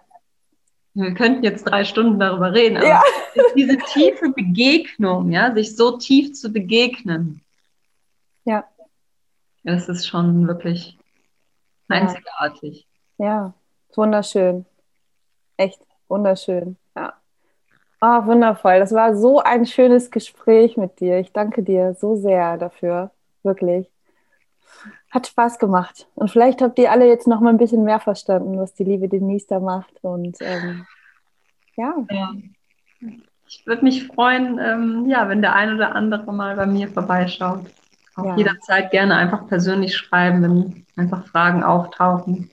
wir 0.93 1.13
könnten 1.13 1.43
jetzt 1.43 1.63
drei 1.63 1.86
Stunden 1.86 2.19
darüber 2.19 2.53
reden, 2.53 2.77
aber 2.77 2.88
ja. 2.88 3.01
diese 3.55 3.77
tiefe 3.77 4.29
Begegnung, 4.29 5.32
ja, 5.32 5.53
sich 5.53 5.75
so 5.75 5.97
tief 5.97 6.34
zu 6.34 6.51
begegnen. 6.51 7.41
Ja. 8.43 8.65
Das 9.64 9.89
ist 9.89 10.07
schon 10.07 10.47
wirklich 10.47 10.97
einzigartig. 11.88 12.88
Ja, 13.18 13.53
wunderschön. 13.95 14.66
Echt 15.57 15.82
wunderschön. 16.07 16.78
Ja. 16.95 17.14
Oh, 18.01 18.26
wundervoll. 18.26 18.80
Das 18.80 18.93
war 18.93 19.16
so 19.16 19.39
ein 19.39 19.66
schönes 19.66 20.09
Gespräch 20.09 20.78
mit 20.78 20.99
dir. 20.99 21.20
Ich 21.20 21.32
danke 21.32 21.62
dir 21.62 21.93
so 21.93 22.16
sehr 22.16 22.57
dafür. 22.57 23.12
Wirklich. 23.43 23.88
Hat 25.12 25.28
Spaß 25.28 25.59
gemacht. 25.59 26.07
Und 26.16 26.32
vielleicht 26.32 26.62
habt 26.62 26.80
ihr 26.80 26.91
alle 26.91 27.07
jetzt 27.07 27.28
noch 27.28 27.41
mal 27.41 27.49
ein 27.49 27.59
bisschen 27.59 27.84
mehr 27.84 27.99
verstanden, 27.99 28.57
was 28.57 28.74
die 28.74 28.86
liebe 28.86 29.07
Denise 29.07 29.45
da 29.47 29.59
macht. 29.59 29.93
Und 30.01 30.38
ähm, 30.39 30.88
ja. 31.76 31.93
ja. 32.09 32.34
Ich 33.47 33.68
würde 33.68 33.84
mich 33.84 34.07
freuen, 34.07 34.57
ähm, 34.59 35.05
ja, 35.07 35.28
wenn 35.30 35.41
der 35.41 35.53
ein 35.53 35.76
oder 35.76 35.93
andere 35.93 36.32
mal 36.34 36.55
bei 36.55 36.66
mir 36.66 36.88
vorbeischaut. 36.88 37.66
Auch 38.16 38.26
ja. 38.26 38.36
jederzeit 38.36 38.91
gerne 38.91 39.16
einfach 39.16 39.47
persönlich 39.47 39.95
schreiben, 39.95 40.43
wenn 40.43 40.86
einfach 40.97 41.26
Fragen 41.28 41.64
auftauchen. 41.64 42.51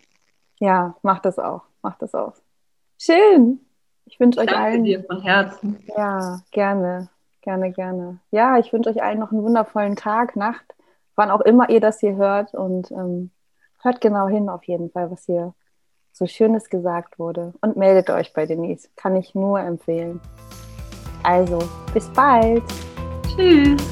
Ja, 0.61 0.97
macht 1.03 1.25
das 1.25 1.39
auch. 1.39 1.63
Macht 1.83 2.03
das 2.03 2.15
auch. 2.15 2.35
Schön. 2.99 3.61
Ich 4.05 4.19
wünsche 4.19 4.41
euch 4.41 4.57
allen. 4.57 4.85
dir 4.85 5.05
von 5.05 5.21
Herzen. 5.21 5.79
Ja, 5.97 6.41
gerne. 6.51 7.09
Gerne, 7.43 7.73
gerne. 7.73 8.19
Ja, 8.31 8.59
ich 8.59 8.73
wünsche 8.73 8.91
euch 8.91 9.03
allen 9.03 9.19
noch 9.19 9.33
einen 9.33 9.43
wundervollen 9.43 9.97
Tag, 9.97 10.37
Nacht 10.37 10.75
wann 11.19 11.31
auch 11.31 11.41
immer 11.41 11.69
ihr 11.69 11.81
das 11.81 12.01
hier 12.01 12.15
hört 12.15 12.55
und 12.55 12.91
ähm, 12.93 13.31
hört 13.83 14.01
genau 14.01 14.29
hin 14.29 14.49
auf 14.49 14.65
jeden 14.65 14.91
Fall, 14.91 15.11
was 15.11 15.27
hier 15.27 15.53
so 16.13 16.27
Schönes 16.27 16.71
gesagt 16.71 17.19
wurde. 17.19 17.53
Und 17.61 17.77
meldet 17.77 18.09
euch 18.09 18.33
bei 18.33 18.47
Denise. 18.47 18.89
Kann 18.97 19.17
ich 19.17 19.35
nur 19.35 19.61
empfehlen. 19.61 20.21
Also, 21.25 21.59
bis 21.93 22.09
bald. 22.11 22.63
Tschüss. 23.27 23.83